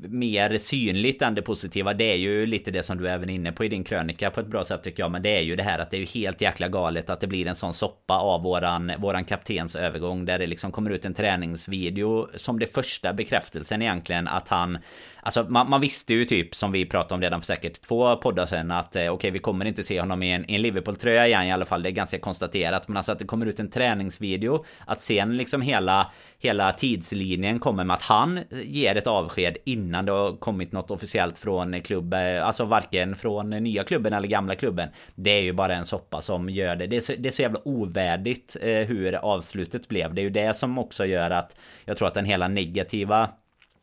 [0.00, 3.52] mer synligt än det positiva Det är ju lite det som du är även inne
[3.52, 5.62] på i din krönika på ett bra sätt tycker jag Men det är ju det
[5.62, 8.42] här att det är ju helt jäkla galet att det blir en sån soppa av
[8.42, 13.82] våran, våran kaptens övergång Där det liksom kommer ut en träningsvideo som det första bekräftelsen
[13.82, 14.78] egentligen att han
[15.26, 18.46] Alltså man, man, visste ju typ som vi pratade om redan för säkert två poddar
[18.46, 21.26] sen att eh, okej okay, vi kommer inte se honom i en, i en Liverpool-tröja
[21.26, 21.82] igen i alla fall.
[21.82, 22.88] Det är ganska konstaterat.
[22.88, 24.64] Men alltså att det kommer ut en träningsvideo.
[24.86, 30.12] Att sen liksom hela, hela tidslinjen kommer med att han ger ett avsked innan det
[30.12, 32.36] har kommit något officiellt från klubben.
[32.36, 34.88] Eh, alltså varken från nya klubben eller gamla klubben.
[35.14, 36.86] Det är ju bara en soppa som gör det.
[36.86, 40.14] Det är så, det är så jävla ovärdigt eh, hur avslutet blev.
[40.14, 43.30] Det är ju det som också gör att jag tror att den hela negativa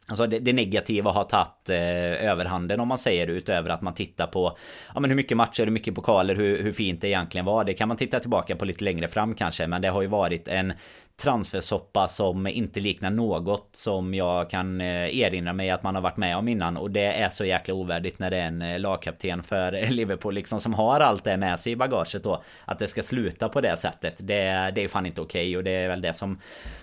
[0.07, 3.93] Alltså det, det, negativa har tagit eh, överhanden om man säger det utöver att man
[3.93, 4.57] tittar på
[4.93, 7.63] ja, men hur mycket matcher, hur mycket pokaler, hur, hur fint det egentligen var.
[7.63, 9.67] Det kan man titta tillbaka på lite längre fram kanske.
[9.67, 10.73] Men det har ju varit en
[11.21, 16.17] transfersoppa som inte liknar något som jag kan eh, erinra mig att man har varit
[16.17, 16.77] med om innan.
[16.77, 20.61] Och det är så jäkla ovärdigt när det är en eh, lagkapten för Liverpool liksom
[20.61, 22.43] som har allt det med sig i bagaget då.
[22.65, 24.15] Att det ska sluta på det sättet.
[24.17, 26.39] Det, det är fan inte okej okay och det är väl det som,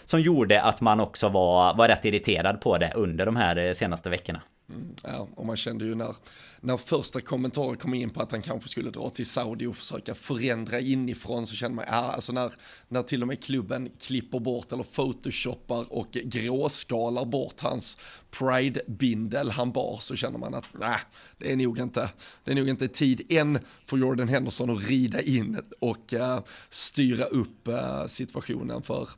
[0.07, 3.73] som gjorde att man också var, var rätt irriterad på det under de här eh,
[3.73, 4.41] senaste veckorna.
[4.69, 6.15] Mm, ja, och man kände ju när,
[6.61, 10.15] när första kommentarer kom in på att han kanske skulle dra till Saudi och försöka
[10.15, 12.53] förändra inifrån så kände man, ja alltså när,
[12.89, 17.99] när till och med klubben klipper bort eller photoshoppar och gråskalar bort hans
[18.31, 20.99] pride-bindel han bar så känner man att nej,
[21.39, 22.11] det är nog inte,
[22.45, 26.41] det är nog inte tid än för Jordan Henderson att rida in och uh,
[26.71, 29.09] styra upp uh, situationen för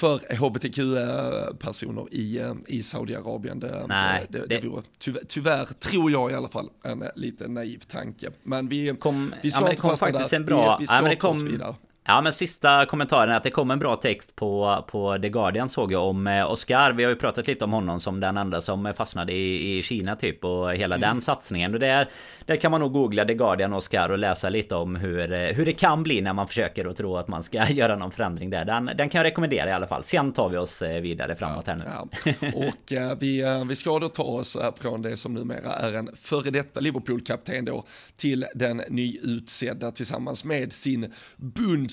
[0.00, 3.60] för hbtq-personer i, eh, i Saudiarabien.
[3.60, 7.48] Det, Nej, det, det, det vore tyvärr, tyvärr, tror jag i alla fall, en lite
[7.48, 8.30] naiv tanke.
[8.42, 10.34] Men vi, kom, vi ska ja, inte fastna där.
[10.34, 11.74] En bra, vi, vi ska ja, ta oss vidare.
[12.10, 15.68] Ja men sista kommentaren är att det kom en bra text på, på The Guardian
[15.68, 16.92] såg jag om eh, Oscar.
[16.92, 20.16] Vi har ju pratat lite om honom som den enda som fastnade i, i Kina
[20.16, 21.08] typ och hela mm.
[21.08, 21.74] den satsningen.
[21.74, 22.08] Och där,
[22.46, 25.64] där kan man nog googla The Guardian Oscar och läsa lite om hur, eh, hur
[25.64, 28.64] det kan bli när man försöker att tro att man ska göra någon förändring där.
[28.64, 30.04] Den, den kan jag rekommendera i alla fall.
[30.04, 31.84] Sen tar vi oss eh, vidare framåt här nu.
[31.86, 32.08] Ja.
[32.54, 36.50] Och eh, vi, vi ska då ta oss från det som numera är en före
[36.50, 37.84] detta Liverpool-kapten då
[38.16, 41.12] till den nyutsedda tillsammans med sin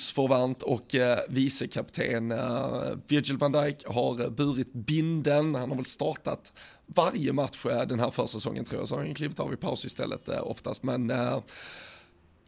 [0.08, 5.86] bundsförvant och eh, vicekapten eh, Virgil van Dijk har eh, burit binden, han har väl
[5.86, 6.54] startat
[6.86, 9.86] varje match eh, den här försäsongen tror jag, så har han klivit av i paus
[9.86, 11.40] istället eh, oftast, men eh,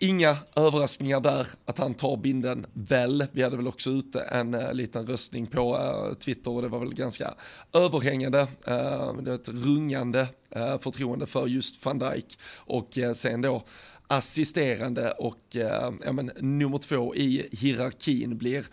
[0.02, 3.26] Inga överraskningar där att han tar binden väl.
[3.32, 6.80] Vi hade väl också ute en uh, liten röstning på uh, Twitter och det var
[6.80, 7.34] väl ganska
[7.74, 8.40] överhängande.
[8.40, 13.64] Uh, det var ett rungande uh, förtroende för just van Dijk och sen då
[14.12, 18.66] assisterande och eh, ja, men, nummer två i hierarkin blir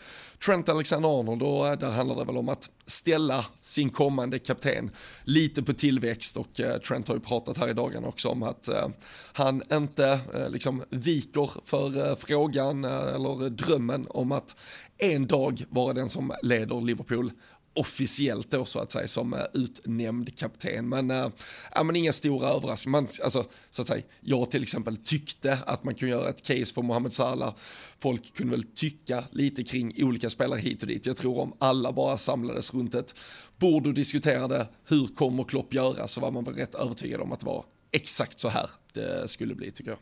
[0.45, 4.91] Trent Alexander-Arnold och eh, där handlar det väl om att ställa sin kommande kapten
[5.24, 8.68] lite på tillväxt och eh, Trent har ju pratat här i dagarna också om att
[8.68, 8.89] eh,
[9.32, 14.57] han inte eh, liksom viker för eh, frågan eh, eller drömmen om att
[14.99, 17.32] en dag vara den som leder Liverpool
[17.77, 20.89] officiellt då så att säga som eh, utnämnd kapten.
[20.89, 21.29] Men, äh,
[21.74, 23.01] ja, men inga stora överraskningar.
[23.01, 26.74] Man, alltså, så att säga, jag till exempel tyckte att man kunde göra ett case
[26.74, 27.55] för Mohamed Salah.
[27.99, 31.07] Folk kunde väl tycka lite kring olika spelare hit och dit.
[31.07, 33.14] Jag tror om alla bara samlades runt ett
[33.57, 37.41] bord och diskuterade hur kommer Klopp göra så var man väl rätt övertygad om att
[37.41, 39.99] det var exakt så här det skulle bli tycker jag.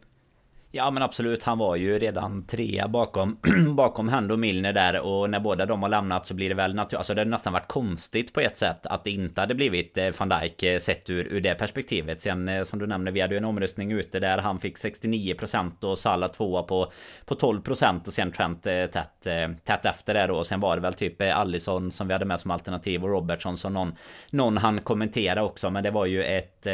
[0.77, 3.39] Ja men absolut, han var ju redan trea bakom
[3.77, 5.01] Bakom Hand och Milner där.
[5.01, 7.53] Och när båda de har lämnat så blir det väl naturligt Alltså det har nästan
[7.53, 11.11] varit konstigt på ett sätt att det inte hade blivit eh, van Dijk eh, sett
[11.11, 12.21] ur, ur det perspektivet.
[12.21, 14.39] Sen eh, som du nämnde, vi hade ju en omröstning ute där.
[14.39, 16.93] Han fick 69% och Salah tvåa på,
[17.25, 19.27] på 12% och sen Trent tätt,
[19.65, 20.37] tätt efter det då.
[20.37, 23.57] Och sen var det väl typ Allison som vi hade med som alternativ och Robertson
[23.57, 23.95] som någon
[24.31, 25.71] Någon han kommentera också.
[25.71, 26.67] Men det var ju ett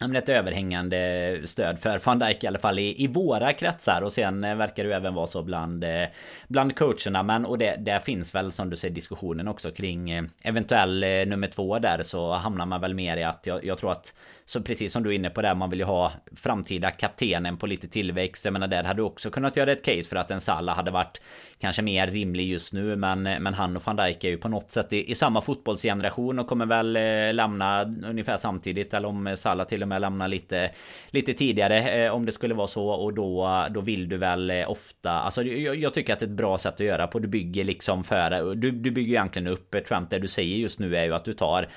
[0.00, 4.02] ett överhängande stöd för van Dijk i alla fall i, i våra kretsar.
[4.02, 6.04] Och sen eh, verkar det även vara så bland eh,
[6.48, 7.22] Bland coacherna.
[7.22, 11.46] Men och det, där finns väl som du säger diskussionen också kring eh, eventuell nummer
[11.46, 12.02] två där.
[12.02, 14.14] Så hamnar man väl mer i att jag, jag tror att
[14.50, 17.66] så precis som du är inne på där, man vill ju ha framtida kaptenen på
[17.66, 18.44] lite tillväxt.
[18.44, 20.90] Jag menar, där hade du också kunnat göra ett case för att en Salah hade
[20.90, 21.20] varit
[21.60, 22.96] kanske mer rimlig just nu.
[22.96, 26.38] Men, men han och van Dijk är ju på något sätt i, i samma fotbollsgeneration
[26.38, 28.94] och kommer väl eh, lämna ungefär samtidigt.
[28.94, 30.70] Eller om Salah till och med lämnar lite,
[31.10, 32.88] lite tidigare eh, om det skulle vara så.
[32.88, 36.30] Och då, då vill du väl eh, ofta, alltså jag, jag, tycker att det är
[36.30, 37.18] ett bra sätt att göra på.
[37.18, 40.10] Du bygger liksom för, du, du bygger egentligen upp eh, Trump.
[40.10, 41.68] Det du säger just nu är ju att du tar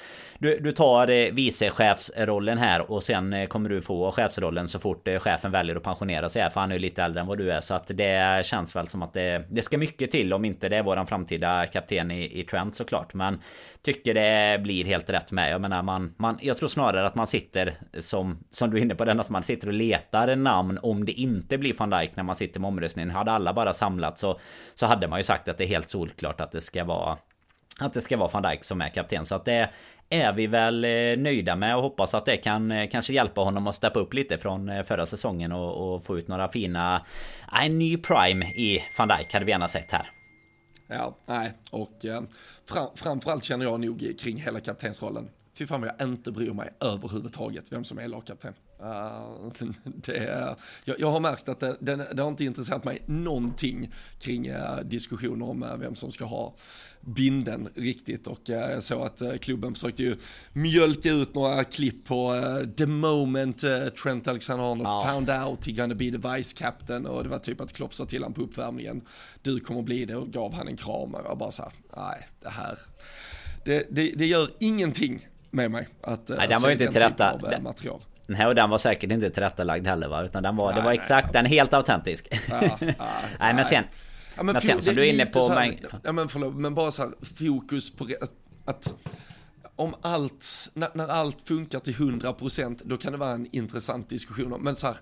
[0.43, 5.07] du, du tar eh, vicechefsrollen här och sen eh, kommer du få chefsrollen så fort
[5.07, 6.49] eh, chefen väljer att pensionera sig här.
[6.49, 7.61] För han är ju lite äldre än vad du är.
[7.61, 10.78] Så att det känns väl som att det, det ska mycket till om inte det
[10.78, 13.14] är våran framtida kapten i, i Trent såklart.
[13.14, 13.41] Men
[13.82, 15.51] tycker det blir helt rätt med.
[15.51, 18.95] Jag menar man, man jag tror snarare att man sitter som, som du är inne
[18.95, 22.24] på den, att man sitter och letar namn om det inte blir van Dijk när
[22.24, 23.11] man sitter med omröstningen.
[23.11, 24.39] Hade alla bara samlat så,
[24.76, 27.18] så hade man ju sagt att det är helt solklart att det ska vara
[27.80, 29.26] att det ska vara van Dijk som är kapten.
[29.26, 29.70] Så att det
[30.14, 33.68] är vi väl eh, nöjda med och hoppas att det kan eh, kanske hjälpa honom
[33.68, 37.05] att steppa upp lite från eh, förra säsongen och, och få ut några fina...
[37.61, 40.11] En ny prime i van Dijk hade vi gärna sett här.
[40.88, 42.22] Ja, nej, och eh,
[42.70, 45.30] fram, framförallt känner jag nog kring hela kaptensrollen.
[45.57, 48.53] Fy fan vad jag inte bryr mig överhuvudtaget vem som är lagkapten.
[48.82, 50.55] Uh, det,
[50.86, 54.80] jag, jag, har märkt att det, det, det, har inte intresserat mig någonting kring uh,
[54.84, 56.55] diskussioner om uh, vem som ska ha
[57.01, 60.15] binden riktigt och jag såg att klubben försökte ju
[60.53, 62.34] mjölka ut några klipp på
[62.78, 63.57] the moment
[64.03, 65.07] Trent Alexander-Arnold oh.
[65.07, 68.05] found out he gonna be the vice captain och det var typ att Klopp sa
[68.05, 69.01] till honom på uppvärmningen
[69.41, 72.28] du kommer bli det och gav han en kram och jag bara så här, nej
[72.41, 72.80] det här
[73.65, 77.59] det, det, det gör ingenting med mig att nej, den var ju inte till rätta.
[77.61, 78.01] material.
[78.28, 80.24] Den här och den var säkert inte tillrättalagd heller va?
[80.24, 82.28] Utan den var, nej, det var exakt, nej, den helt autentisk.
[82.49, 82.78] Ja, nej,
[83.39, 83.84] nej, men sen...
[84.36, 85.49] Ja, men, men sen som du är inne på...
[85.49, 88.32] Här, ja men förlåt, men bara så här fokus på att,
[88.65, 88.93] att
[89.76, 94.57] om allt, när, när allt funkar till 100% då kan det vara en intressant diskussion.
[94.61, 94.95] Men så här,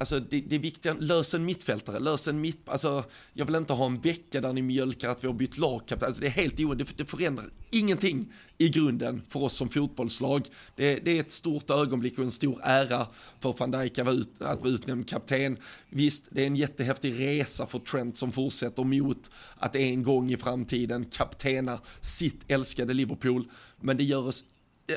[0.00, 3.72] Alltså det, det är viktigt, lös en mittfältare, lös en mitt, alltså jag vill inte
[3.72, 6.60] ha en vecka där ni mjölkar att vi har bytt lagkapten, alltså det är helt
[6.60, 10.46] oerhört, det, det förändrar ingenting i grunden för oss som fotbollslag.
[10.76, 13.06] Det, det, är ett stort ögonblick och en stor ära
[13.40, 15.56] för van Dijk att vara, ut, att vara utnämnd kapten.
[15.88, 20.36] Visst, det är en jättehäftig resa för Trent som fortsätter mot att en gång i
[20.36, 23.48] framtiden kaptena sitt älskade Liverpool,
[23.80, 24.44] men det gör oss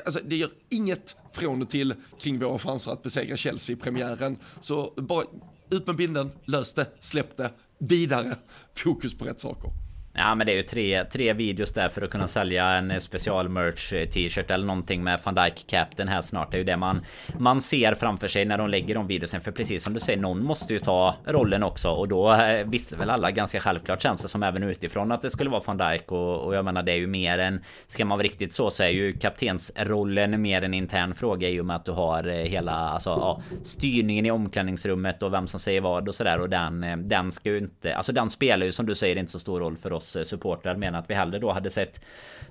[0.06, 4.38] alltså, det gör inget från och till kring våra chanser att besegra Chelsea i premiären.
[4.60, 5.24] Så bara
[5.72, 8.36] ut med binden, lös det, släpp det, vidare,
[8.76, 9.83] fokus på rätt saker.
[10.16, 13.00] Ja men det är ju tre, tre videos där för att kunna sälja en eh,
[13.00, 16.52] special merch eh, t-shirt eller någonting med van Dijk Captain här snart.
[16.52, 17.06] Det är ju det man,
[17.40, 19.42] man ser framför sig när de lägger de videosen.
[19.42, 21.90] För precis som du säger, någon måste ju ta rollen också.
[21.90, 25.30] Och då eh, visste väl alla ganska självklart känns det som även utifrån att det
[25.30, 26.12] skulle vara van Dijk.
[26.12, 27.64] Och, och jag menar det är ju mer än...
[27.88, 31.66] Ska man vara riktigt så så är ju kaptensrollen mer en intern fråga i och
[31.66, 36.08] med att du har hela alltså, ja, styrningen i omklädningsrummet och vem som säger vad
[36.08, 36.40] och sådär.
[36.40, 37.96] Och den, den ska ju inte...
[37.96, 40.24] Alltså den spelar ju som du säger inte så stor roll för oss oss eh,
[40.24, 42.02] supportrar menar att vi hellre då hade sett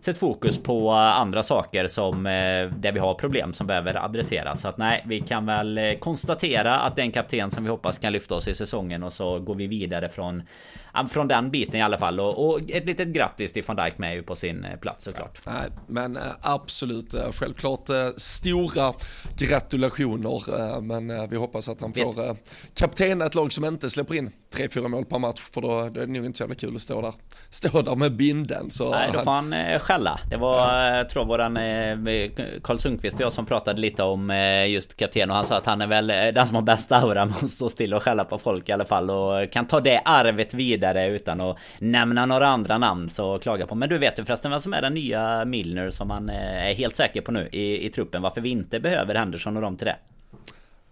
[0.00, 2.32] Sett fokus på eh, andra saker som eh,
[2.76, 4.60] där vi har problem som behöver adresseras.
[4.60, 7.98] Så att nej, vi kan väl konstatera att det är en kapten som vi hoppas
[7.98, 10.42] kan lyfta oss i säsongen och så går vi vidare från
[11.10, 12.20] från den biten i alla fall.
[12.20, 15.38] Och, och ett litet grattis till van Dijk med ju på sin eh, plats såklart.
[15.46, 18.92] Ja, nej, men absolut, självklart stora
[19.38, 20.80] gratulationer.
[20.80, 22.36] Men vi hoppas att han får
[22.74, 25.40] kaptena ett lag som inte släpper in 3-4 mål per match.
[25.40, 27.14] För då, då är det nog inte så jävla kul att stå där,
[27.50, 28.70] stå där med binden.
[28.70, 30.20] Så nej, då får han skälla.
[30.30, 30.96] Det var, ja.
[30.96, 31.54] jag tror våran
[32.62, 34.30] Karl Sundqvist och jag som pratade lite om
[34.68, 37.34] just kapten och han sa att han är väl den som har bästa aura med
[37.42, 40.54] att stå still och skälla på folk i alla fall och kan ta det arvet
[40.54, 43.74] vidare utan att nämna några andra namn så klaga på.
[43.74, 46.96] Men du vet ju förresten vem som är den nya Milner som man är helt
[46.96, 48.22] säker på nu i, i truppen.
[48.22, 49.96] Varför vi inte behöver Henderson och dem till det?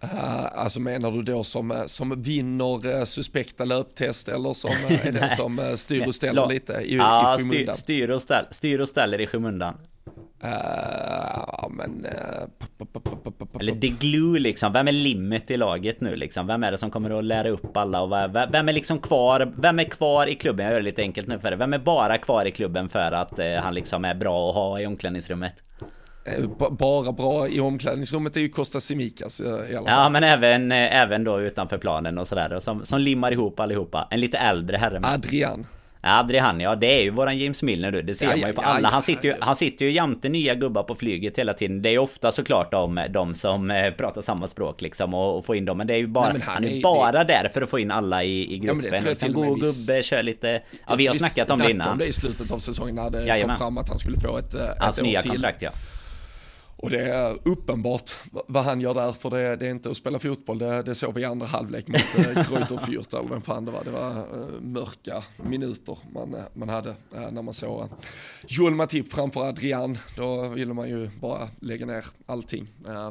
[0.03, 5.11] Uh, alltså menar du då som, som vinner uh, suspekta löptest eller som uh, är
[5.11, 7.77] den som styr och ställer lite i, ja, i skymundan?
[7.77, 9.77] Styr, styr, och ställ, styr och ställer i skymundan.
[10.43, 12.05] Uh, men...
[12.05, 14.73] Uh, Eller the glue liksom.
[14.73, 16.47] Vem är limit i laget nu liksom?
[16.47, 18.01] Vem är det som kommer att lära upp alla?
[18.01, 18.11] Och
[18.53, 19.53] vem är liksom kvar?
[19.57, 20.65] Vem är kvar i klubben?
[20.65, 21.57] Jag gör det lite enkelt nu för det.
[21.57, 24.79] Vem är bara kvar i klubben för att uh, han liksom är bra att ha
[24.79, 25.53] i omklädningsrummet?
[26.69, 29.83] Bara bra i omklädningsrummet är ju Costa Simikas i alla fall.
[29.85, 32.59] Ja men även, även då utanför planen och sådär.
[32.59, 34.07] Som, som limmar ihop allihopa.
[34.11, 35.01] En lite äldre herre.
[35.03, 35.65] Adrian.
[36.03, 38.01] Adrian, ja det är ju våran James Milner du.
[38.01, 38.89] Det ser ja, man ju på ja, alla.
[38.89, 41.81] Han sitter ju, han sitter ju jämte nya gubbar på flyget hela tiden.
[41.81, 45.45] Det är ju ofta såklart de, de som eh, pratar samma språk liksom och, och
[45.45, 45.77] få in dem.
[45.77, 47.33] Men det är ju bara, Nej, han, han, är ju bara det...
[47.33, 48.93] där för att få in alla i, i gruppen.
[48.93, 50.61] Ja, liksom god gubbe, kör lite...
[50.87, 51.91] Ja vi har snackat om det innan.
[51.91, 53.57] om det i slutet av säsongen när det Jajamän.
[53.57, 55.31] kom fram att han skulle få ett, ett Hans år nya till.
[55.31, 55.71] kontrakt ja.
[56.81, 60.19] Och det är uppenbart vad han gör där, för det, det är inte att spela
[60.19, 63.65] fotboll, det, det såg vi i andra halvlek mot äh, Greuter Fürth, eller vem fan
[63.65, 63.83] det var.
[63.83, 67.87] Det var äh, mörka minuter man, man hade äh, när man såg äh,
[68.47, 69.97] Joel Matip framför Adrian.
[70.15, 72.67] Då ville man ju bara lägga ner allting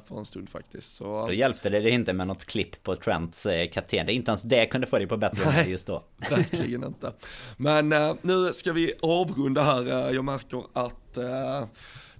[0.08, 0.94] för en stund faktiskt.
[0.94, 4.06] Så, då hjälpte det inte med något klipp på Trents kapten.
[4.06, 6.04] Det inte ens det kunde få dig på bättre humör just då.
[6.30, 7.12] verkligen inte.
[7.56, 7.88] Men
[8.22, 10.12] nu ska vi avrunda här.
[10.14, 11.18] Jag märker att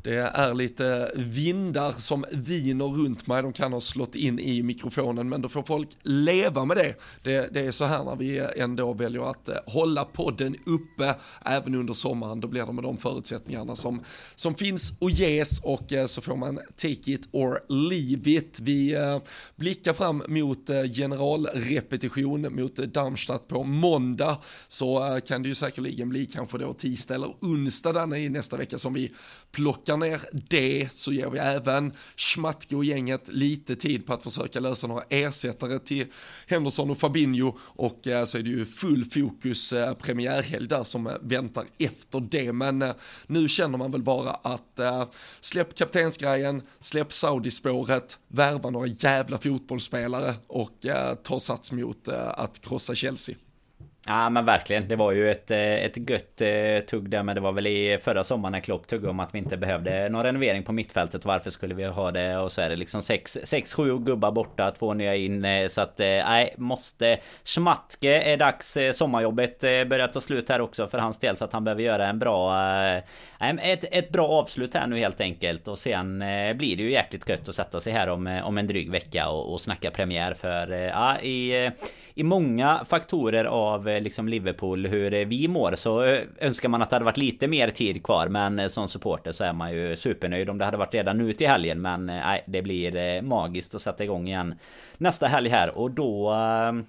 [0.03, 5.29] det är lite vindar som viner runt mig, de kan ha slått in i mikrofonen,
[5.29, 6.95] men då får folk leva med det.
[7.23, 11.75] Det, det är så här när vi ändå väljer att eh, hålla podden uppe även
[11.75, 14.01] under sommaren, då blir det med de förutsättningarna som,
[14.35, 18.61] som finns och ges och eh, så får man take it or leave it.
[18.61, 19.19] Vi eh,
[19.57, 24.39] blickar fram mot generalrepetition mot Darmstadt på måndag,
[24.69, 28.79] så kan det ju säkerligen bli kanske då tisdag eller onsdag där i nästa vecka
[28.79, 29.13] som vi
[29.53, 34.23] plockar plockar ner det så ger vi även Schmatke och gänget lite tid på att
[34.23, 36.07] försöka lösa några ersättare till
[36.47, 41.11] Henderson och Fabinho och eh, så är det ju full fokus eh, premiärhelg där som
[41.21, 42.53] väntar efter det.
[42.53, 42.95] Men eh,
[43.27, 45.09] nu känner man väl bara att eh,
[45.41, 52.95] släpp kaptensgrejen, släpp Saudi-spåret, värva några jävla fotbollsspelare och eh, ta sats mot att krossa
[52.95, 53.37] Chelsea.
[54.07, 54.89] Ja men verkligen.
[54.89, 57.23] Det var ju ett, eh, ett gött eh, tugg där.
[57.23, 60.09] Men det var väl i förra sommaren när Klopp tuggade om att vi inte behövde
[60.09, 61.25] någon renovering på mittfältet.
[61.25, 62.39] Varför skulle vi ha det?
[62.39, 65.45] Och så är det liksom 6-7 gubbar borta, två nya in.
[65.45, 67.19] Eh, så att nej, måste...
[67.45, 68.79] Schmatke är dags.
[68.93, 71.37] Sommarjobbet börjar ta slut här också för hans del.
[71.37, 72.57] Så att han behöver göra en bra...
[73.63, 75.69] Ett, ett bra avslut här nu helt enkelt.
[75.69, 76.19] Och sen
[76.55, 79.53] blir det ju jäkligt gött att sätta sig här om, om en dryg vecka och,
[79.53, 80.35] och snacka premiär.
[80.35, 81.71] För ja, i,
[82.15, 86.03] i många faktorer av liksom Liverpool hur vi mår så
[86.39, 88.29] önskar man att det hade varit lite mer tid kvar.
[88.29, 91.49] Men som supporter så är man ju supernöjd om det hade varit redan nu till
[91.49, 91.81] helgen.
[91.83, 94.55] Men nej, det blir magiskt att sätta igång igen
[94.99, 95.79] nästa helg här.
[95.79, 96.35] Och då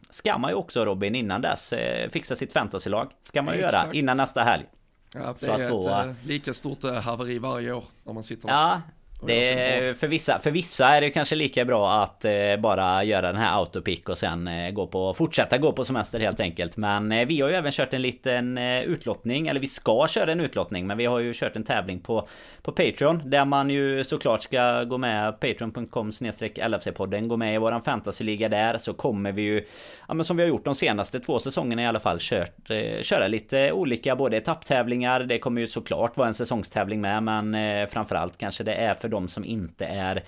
[0.09, 1.73] ska man ju också Robin innan dess
[2.09, 3.11] fixa sitt fantasylag.
[3.21, 4.65] Ska man ju göra innan nästa helg.
[5.13, 8.81] Ja, det är då, ett lika stort haveri varje år när man sitter Ja,
[9.27, 13.41] det för, vissa, för vissa är det kanske lika bra att eh, bara göra den
[13.41, 16.77] här autopick och sen eh, gå på, fortsätta gå på semester helt enkelt.
[16.77, 20.31] Men eh, vi har ju även kört en liten eh, utlottning, eller vi ska köra
[20.31, 22.27] en utlottning, men vi har ju kört en tävling på,
[22.61, 23.21] på Patreon.
[23.25, 28.77] Där man ju såklart ska gå med patreon.com LFC-podden, gå med i våran fantasyliga där
[28.77, 29.65] så kommer vi ju,
[30.07, 33.01] ja men som vi har gjort de senaste två säsongerna i alla fall, kört, eh,
[33.01, 37.87] köra lite olika både etapptävlingar, det kommer ju såklart vara en säsongstävling med, men eh,
[37.87, 40.23] framförallt kanske det är för de som inte är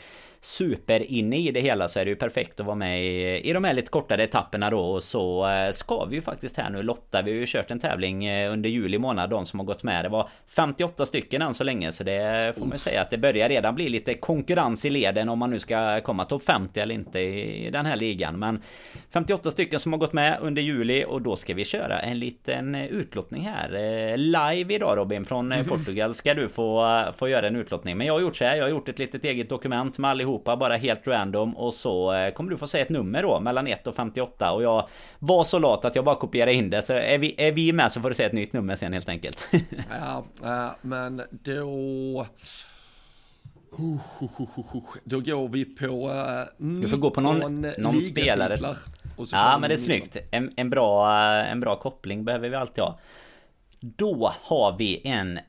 [0.45, 3.53] super inne i det hela så är det ju perfekt att vara med i, i
[3.53, 6.83] de här lite kortare etapperna då och så eh, ska vi ju faktiskt här nu
[6.83, 7.21] lotta.
[7.21, 10.05] Vi har ju kört en tävling eh, under juli månad de som har gått med.
[10.05, 13.17] Det var 58 stycken än så länge så det får man ju säga att det
[13.17, 16.95] börjar redan bli lite konkurrens i leden om man nu ska komma topp 50 eller
[16.95, 18.39] inte i den här ligan.
[18.39, 18.61] Men
[19.09, 22.75] 58 stycken som har gått med under juli och då ska vi köra en liten
[22.75, 23.73] utlottning här.
[23.73, 27.97] Eh, live idag Robin från Portugal ska du få, få göra en utlottning.
[27.97, 28.55] Men jag har gjort så här.
[28.55, 32.13] Jag har gjort ett litet eget dokument med allihop allihopa bara helt random och så
[32.13, 34.87] eh, kommer du få säga ett nummer då mellan 1 och 58 och jag
[35.19, 37.91] var så lat att jag bara kopierade in det så är vi, är vi med
[37.91, 39.49] så får du säga ett nytt nummer sen helt enkelt.
[39.89, 42.27] ja, äh, men då...
[45.03, 48.57] Då går vi på uh, Du får gå på någon, någon spelare.
[49.31, 50.17] Ja men det är snyggt.
[50.31, 52.99] En, en, bra, en bra koppling behöver vi alltid ha.
[53.79, 55.39] Då har vi en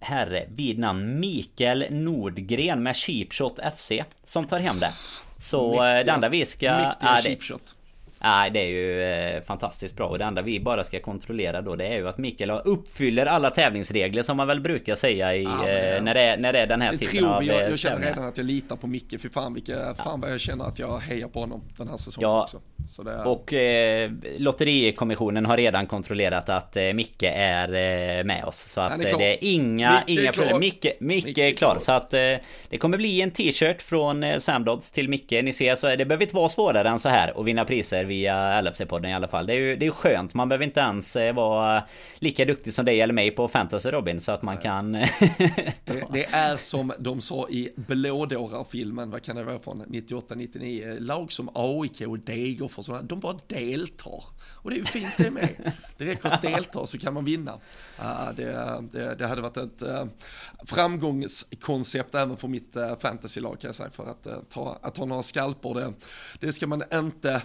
[0.00, 3.92] herre vid namn Mikael Nordgren med Cheapshot FC
[4.24, 4.92] som tar hem det.
[5.38, 5.98] Så Mäktiga.
[5.98, 6.76] Eh, det enda vi ska...
[6.76, 7.76] Mäktiga Cheapshot.
[8.22, 11.76] Nej, det är ju eh, fantastiskt bra och det enda vi bara ska kontrollera då
[11.76, 15.68] det är ju att Mikael uppfyller alla tävlingsregler som man väl brukar säga i, ja,
[15.68, 17.78] eh, när, det är, när det är den här det typen tror av jag, jag
[17.78, 20.78] känner redan att jag litar på Micke, för fan vilka, fan vad jag känner att
[20.78, 22.60] jag hejar på honom den här säsongen ja, också.
[23.04, 23.24] Det...
[23.24, 28.58] Och eh, Lotterikommissionen har redan kontrollerat att eh, Micke är eh, med oss.
[28.58, 30.60] Så att är det är inga, Micke inga problem.
[30.60, 31.78] Micke, Micke, Micke är klar.
[31.80, 32.20] Så att eh,
[32.68, 35.30] det kommer bli en t-shirt från eh, Samdods till Micke.
[35.30, 38.62] Ni ser, så det behöver inte vara svårare än så här att vinna priser via
[38.62, 39.46] LFC-podden i alla fall.
[39.46, 40.34] Det är ju det är skönt.
[40.34, 41.82] Man behöver inte ens eh, vara
[42.18, 44.20] lika duktig som dig eller mig på fantasy Robin.
[44.20, 44.92] Så att man kan...
[45.84, 51.00] det, det, är som de sa i Blådårar-filmen, vad kan det vara från 98-99?
[51.00, 54.24] Lag som AIK och Degerfors, de bara deltar.
[54.62, 55.72] Och det är ju fint det med.
[55.96, 57.52] Det räcker att delta så kan man vinna.
[58.36, 60.04] Det, det, det, hade varit ett uh,
[60.64, 63.90] framgångskoncept även för mitt fantasylag kan jag säga.
[63.90, 65.92] För att, ta, att ta några skalper, det,
[66.40, 67.42] det ska man inte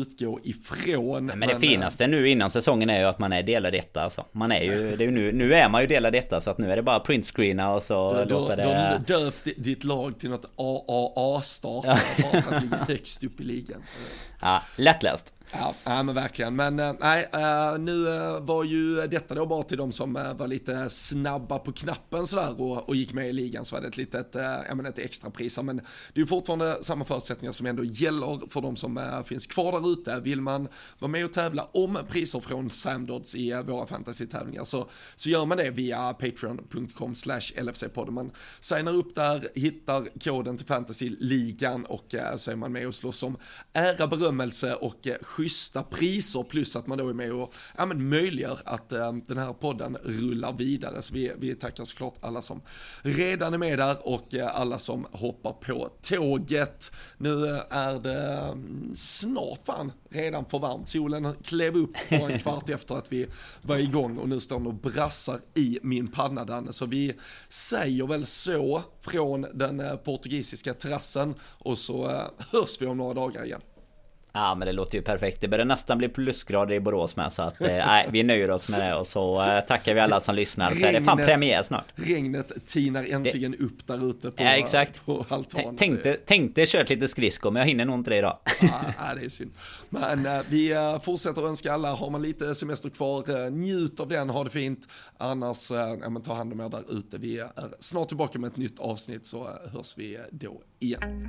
[0.00, 1.26] utgå ifrån.
[1.26, 4.24] Men, men det finaste nu innan säsongen är ju att man är delad etta alltså.
[4.32, 6.58] Man är ju, det är ju nu, nu är man ju delad etta så att
[6.58, 9.02] nu är det bara printscreena och så du, låter det...
[9.06, 11.84] Du döp ditt lag till något AAA-start
[12.32, 13.82] bara för att ligga högst upp i ligan.
[14.40, 15.34] Ja, lättläst.
[15.58, 16.56] Ja, ja men verkligen.
[16.56, 20.46] Men eh, nej, eh, nu eh, var ju detta då bara till de som var
[20.46, 23.96] lite snabba på knappen sådär och, och gick med i ligan så var det ett
[23.96, 25.62] litet, äh, menar ett extra pris.
[25.62, 25.82] Men det
[26.14, 30.20] är ju fortfarande samma förutsättningar som ändå gäller för de som finns kvar där ute.
[30.20, 35.30] Vill man vara med och tävla om priser från Samdods i våra fantasy-tävlingar så, så
[35.30, 38.10] gör man det via patreon.com slash LFC-podden.
[38.10, 38.30] Man
[38.60, 43.36] signar upp där, hittar koden till fantasy-ligan och så är man med och slåss om
[43.72, 45.08] ära, berömmelse och
[45.44, 49.38] schyssta priser plus att man då är med och ja, men möjliggör att äh, den
[49.38, 51.02] här podden rullar vidare.
[51.02, 52.60] Så vi, vi tackar såklart alla som
[53.02, 56.92] redan är med där och äh, alla som hoppar på tåget.
[57.18, 60.88] Nu äh, är det mm, snart fan redan för varmt.
[60.88, 63.26] Solen klev upp bara en kvart efter att vi
[63.62, 66.72] var igång och nu står den och brassar i min panna Danne.
[66.72, 67.14] Så vi
[67.48, 73.60] säger väl så från den portugisiska terrassen och så hörs vi om några dagar igen.
[74.36, 75.40] Ja men det låter ju perfekt.
[75.40, 78.68] Det börjar nästan bli plusgrader i Borås med så att eh, nej, vi nöjer oss
[78.68, 81.62] med det och så eh, tackar vi alla som lyssnar så är det fan premiär
[81.62, 81.84] snart.
[81.94, 83.58] Regnet tinar äntligen det...
[83.58, 85.04] upp där ute på, ja, exakt.
[85.04, 85.76] på altanen.
[85.76, 88.38] Tänkte, tänkte kört lite skridskor men jag hinner nog inte det idag.
[88.60, 89.52] Ja, det är synd.
[89.88, 94.30] Men äh, vi fortsätter att önska alla, har man lite semester kvar, njut av den,
[94.30, 94.88] ha det fint.
[95.18, 97.18] Annars, äh, men ta hand om er där ute.
[97.18, 101.28] Vi är snart tillbaka med ett nytt avsnitt så hörs vi då igen.